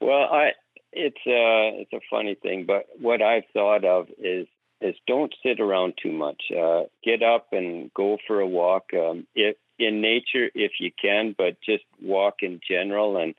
well, 0.02 0.28
I 0.32 0.52
it's 0.92 1.18
a 1.26 1.32
uh, 1.32 1.82
it's 1.82 1.94
a 1.94 2.02
funny 2.10 2.36
thing, 2.36 2.66
but 2.68 2.86
what 3.00 3.22
I've 3.22 3.44
thought 3.54 3.86
of 3.86 4.08
is 4.18 4.48
is 4.82 4.96
don't 5.08 5.34
sit 5.44 5.60
around 5.60 5.94
too 6.02 6.12
much. 6.12 6.42
Uh, 6.52 6.84
get 7.04 7.24
up 7.24 7.48
and 7.54 7.92
go 7.94 8.18
for 8.28 8.42
a 8.42 8.48
walk. 8.48 8.86
Um, 8.94 9.26
if 9.34 9.56
in 9.86 10.02
nature, 10.02 10.50
if 10.56 10.74
you 10.80 10.92
can, 11.02 11.36
but 11.38 11.58
just 11.62 11.84
walk 12.02 12.36
in 12.42 12.60
general, 12.68 13.18
and 13.18 13.36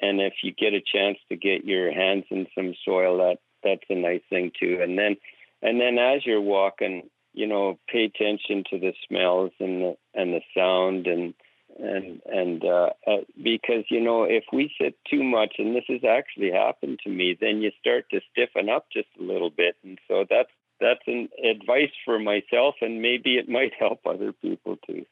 and 0.00 0.20
if 0.20 0.34
you 0.42 0.52
get 0.52 0.74
a 0.74 0.80
chance 0.80 1.18
to 1.28 1.36
get 1.36 1.64
your 1.64 1.92
hands 1.92 2.24
in 2.30 2.46
some 2.54 2.74
soil, 2.84 3.18
that 3.18 3.38
that's 3.62 3.84
a 3.88 3.94
nice 3.94 4.22
thing 4.28 4.52
too. 4.58 4.78
And 4.82 4.98
then 4.98 5.16
and 5.62 5.80
then 5.80 5.98
as 5.98 6.26
you're 6.26 6.40
walking, 6.40 7.08
you 7.32 7.46
know, 7.46 7.78
pay 7.88 8.04
attention 8.04 8.64
to 8.70 8.78
the 8.78 8.92
smells 9.08 9.52
and 9.60 9.82
the 9.82 9.96
and 10.14 10.32
the 10.32 10.40
sound 10.56 11.06
and 11.06 11.34
and 11.78 12.20
and 12.26 12.64
uh, 12.64 12.90
uh, 13.06 13.24
because 13.42 13.84
you 13.90 14.00
know 14.00 14.24
if 14.24 14.44
we 14.52 14.72
sit 14.80 14.96
too 15.10 15.22
much, 15.22 15.54
and 15.58 15.74
this 15.74 15.84
has 15.88 16.04
actually 16.04 16.50
happened 16.50 17.00
to 17.04 17.10
me, 17.10 17.36
then 17.38 17.62
you 17.62 17.70
start 17.80 18.06
to 18.10 18.20
stiffen 18.30 18.68
up 18.68 18.86
just 18.92 19.08
a 19.18 19.22
little 19.22 19.50
bit, 19.50 19.76
and 19.82 19.98
so 20.08 20.24
that's 20.28 20.50
that's 20.80 21.06
an 21.06 21.28
advice 21.42 21.92
for 22.04 22.18
myself, 22.18 22.76
and 22.80 23.02
maybe 23.02 23.36
it 23.36 23.48
might 23.48 23.72
help 23.78 24.00
other 24.06 24.32
people 24.32 24.76
too. 24.86 25.04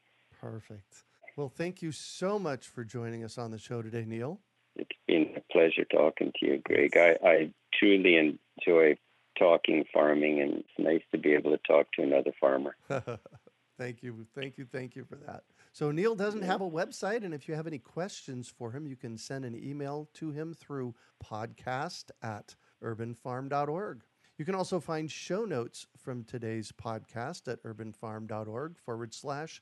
Perfect. 0.43 1.03
Well, 1.37 1.47
thank 1.47 1.81
you 1.81 1.93
so 1.93 2.37
much 2.37 2.67
for 2.67 2.83
joining 2.83 3.23
us 3.23 3.37
on 3.37 3.51
the 3.51 3.57
show 3.57 3.81
today, 3.81 4.03
Neil. 4.05 4.41
It's 4.75 4.89
been 5.07 5.29
a 5.37 5.53
pleasure 5.53 5.85
talking 5.85 6.33
to 6.39 6.45
you, 6.45 6.61
Greg. 6.65 6.97
I, 6.97 7.17
I 7.23 7.51
truly 7.73 8.17
enjoy 8.17 8.97
talking 9.39 9.85
farming, 9.93 10.41
and 10.41 10.53
it's 10.55 10.67
nice 10.77 11.01
to 11.11 11.17
be 11.17 11.31
able 11.31 11.51
to 11.51 11.59
talk 11.65 11.87
to 11.93 12.03
another 12.03 12.33
farmer. 12.41 12.75
thank 13.79 14.03
you, 14.03 14.27
thank 14.35 14.57
you, 14.57 14.65
thank 14.65 14.97
you 14.97 15.05
for 15.05 15.15
that. 15.15 15.43
So 15.71 15.91
Neil 15.91 16.13
doesn't 16.13 16.43
have 16.43 16.61
a 16.61 16.69
website, 16.69 17.23
and 17.23 17.33
if 17.33 17.47
you 17.47 17.55
have 17.55 17.65
any 17.65 17.79
questions 17.79 18.49
for 18.49 18.71
him, 18.71 18.85
you 18.85 18.97
can 18.97 19.17
send 19.17 19.45
an 19.45 19.55
email 19.55 20.09
to 20.15 20.31
him 20.31 20.53
through 20.53 20.93
podcast 21.23 22.11
at 22.21 22.55
urbanfarm.org. 22.83 24.01
You 24.37 24.45
can 24.45 24.55
also 24.55 24.79
find 24.79 25.09
show 25.09 25.45
notes 25.45 25.87
from 25.97 26.23
today's 26.23 26.71
podcast 26.71 27.47
at 27.47 27.63
urbanfarm.org 27.63 28.77
forward 28.77 29.13
slash 29.13 29.61